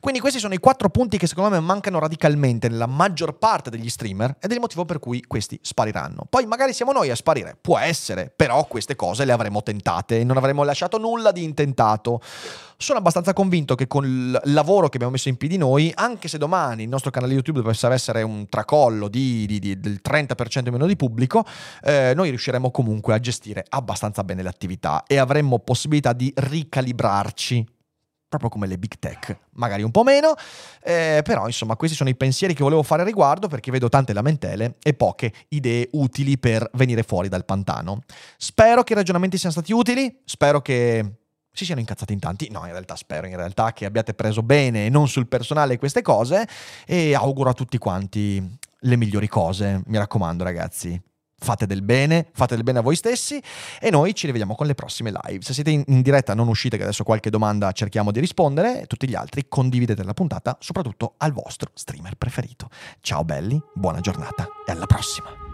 Quindi 0.00 0.20
questi 0.20 0.38
sono 0.38 0.54
i 0.54 0.58
quattro 0.58 0.88
punti 0.88 1.18
che 1.18 1.26
secondo 1.26 1.50
me 1.50 1.60
mancano 1.60 1.98
radicalmente 1.98 2.68
nella 2.68 2.86
maggior 2.86 3.38
parte 3.38 3.70
degli 3.70 3.88
streamer 3.88 4.36
ed 4.40 4.50
è 4.50 4.54
il 4.54 4.60
motivo 4.60 4.84
per 4.84 4.98
cui 4.98 5.22
questi 5.26 5.58
spariranno. 5.62 6.26
Poi 6.28 6.46
magari 6.46 6.72
siamo 6.72 6.92
noi 6.92 7.10
a 7.10 7.14
sparire, 7.14 7.56
può 7.60 7.78
essere, 7.78 8.32
però 8.34 8.64
queste 8.64 8.96
cose 8.96 9.24
le 9.24 9.32
avremo 9.32 9.62
tentate 9.62 10.20
e 10.20 10.24
non 10.24 10.36
avremo 10.36 10.62
lasciato 10.62 10.98
nulla 10.98 11.32
di 11.32 11.42
intentato. 11.42 12.20
Sono 12.76 12.98
abbastanza 12.98 13.34
convinto 13.34 13.74
che 13.74 13.86
con 13.86 14.06
il 14.06 14.40
lavoro 14.44 14.88
che 14.88 14.94
abbiamo 14.94 15.12
messo 15.12 15.28
in 15.28 15.36
piedi 15.36 15.58
noi, 15.58 15.92
anche 15.94 16.28
se 16.28 16.38
domani 16.38 16.84
il 16.84 16.88
nostro 16.88 17.10
canale 17.10 17.34
YouTube 17.34 17.60
dovesse 17.60 17.86
essere 17.88 18.22
un 18.22 18.48
tracollo 18.48 19.08
di, 19.08 19.44
di, 19.46 19.58
di, 19.58 19.78
del 19.78 20.00
30% 20.02 20.70
meno 20.70 20.86
di 20.86 20.96
pubblico, 20.96 21.44
eh, 21.82 22.12
noi 22.14 22.30
riusciremo 22.30 22.70
comunque 22.70 23.12
a 23.12 23.18
gestire 23.18 23.66
abbastanza 23.68 24.24
bene 24.24 24.42
le 24.42 24.48
attività 24.48 25.04
e 25.06 25.18
avremmo 25.18 25.58
possibilità 25.58 26.14
di 26.14 26.32
ricalibrarci 26.34 27.66
proprio 28.30 28.48
come 28.48 28.68
le 28.68 28.78
big 28.78 28.94
tech, 29.00 29.36
magari 29.54 29.82
un 29.82 29.90
po' 29.90 30.04
meno, 30.04 30.34
eh, 30.84 31.20
però 31.24 31.46
insomma 31.46 31.74
questi 31.74 31.96
sono 31.96 32.08
i 32.08 32.14
pensieri 32.14 32.54
che 32.54 32.62
volevo 32.62 32.84
fare 32.84 33.02
a 33.02 33.04
riguardo 33.04 33.48
perché 33.48 33.72
vedo 33.72 33.88
tante 33.88 34.12
lamentele 34.12 34.76
e 34.82 34.94
poche 34.94 35.32
idee 35.48 35.88
utili 35.92 36.38
per 36.38 36.70
venire 36.74 37.02
fuori 37.02 37.28
dal 37.28 37.44
pantano. 37.44 38.04
Spero 38.36 38.84
che 38.84 38.92
i 38.92 38.96
ragionamenti 38.96 39.36
siano 39.36 39.52
stati 39.52 39.72
utili, 39.72 40.20
spero 40.24 40.62
che 40.62 41.16
si 41.52 41.64
siano 41.64 41.80
incazzati 41.80 42.12
in 42.12 42.20
tanti, 42.20 42.48
no 42.52 42.64
in 42.66 42.70
realtà 42.70 42.94
spero 42.94 43.26
in 43.26 43.34
realtà 43.34 43.72
che 43.72 43.84
abbiate 43.84 44.14
preso 44.14 44.44
bene 44.44 44.86
e 44.86 44.90
non 44.90 45.08
sul 45.08 45.26
personale 45.26 45.76
queste 45.76 46.00
cose 46.00 46.46
e 46.86 47.12
auguro 47.16 47.50
a 47.50 47.54
tutti 47.54 47.78
quanti 47.78 48.58
le 48.82 48.96
migliori 48.96 49.26
cose, 49.26 49.82
mi 49.86 49.98
raccomando 49.98 50.44
ragazzi 50.44 51.09
fate 51.40 51.66
del 51.66 51.82
bene, 51.82 52.28
fate 52.32 52.54
del 52.54 52.64
bene 52.64 52.78
a 52.78 52.82
voi 52.82 52.96
stessi 52.96 53.42
e 53.80 53.90
noi 53.90 54.14
ci 54.14 54.26
rivediamo 54.26 54.54
con 54.54 54.66
le 54.66 54.74
prossime 54.74 55.10
live. 55.10 55.42
Se 55.42 55.52
siete 55.52 55.70
in, 55.70 56.02
diretta 56.02 56.34
non 56.34 56.48
uscite 56.48 56.76
che 56.76 56.82
adesso 56.82 57.02
qualche 57.02 57.30
domanda 57.30 57.72
cerchiamo 57.72 58.12
di 58.12 58.20
rispondere, 58.20 58.84
tutti 58.86 59.08
gli 59.08 59.14
altri 59.14 59.46
condividete 59.48 60.04
la 60.04 60.14
puntata 60.14 60.56
soprattutto 60.60 61.14
al 61.18 61.32
vostro 61.32 61.70
streamer 61.74 62.14
preferito. 62.16 62.68
Ciao 63.00 63.24
belli, 63.24 63.60
buona 63.74 64.00
giornata 64.00 64.46
e 64.66 64.72
alla 64.72 64.86
prossima. 64.86 65.49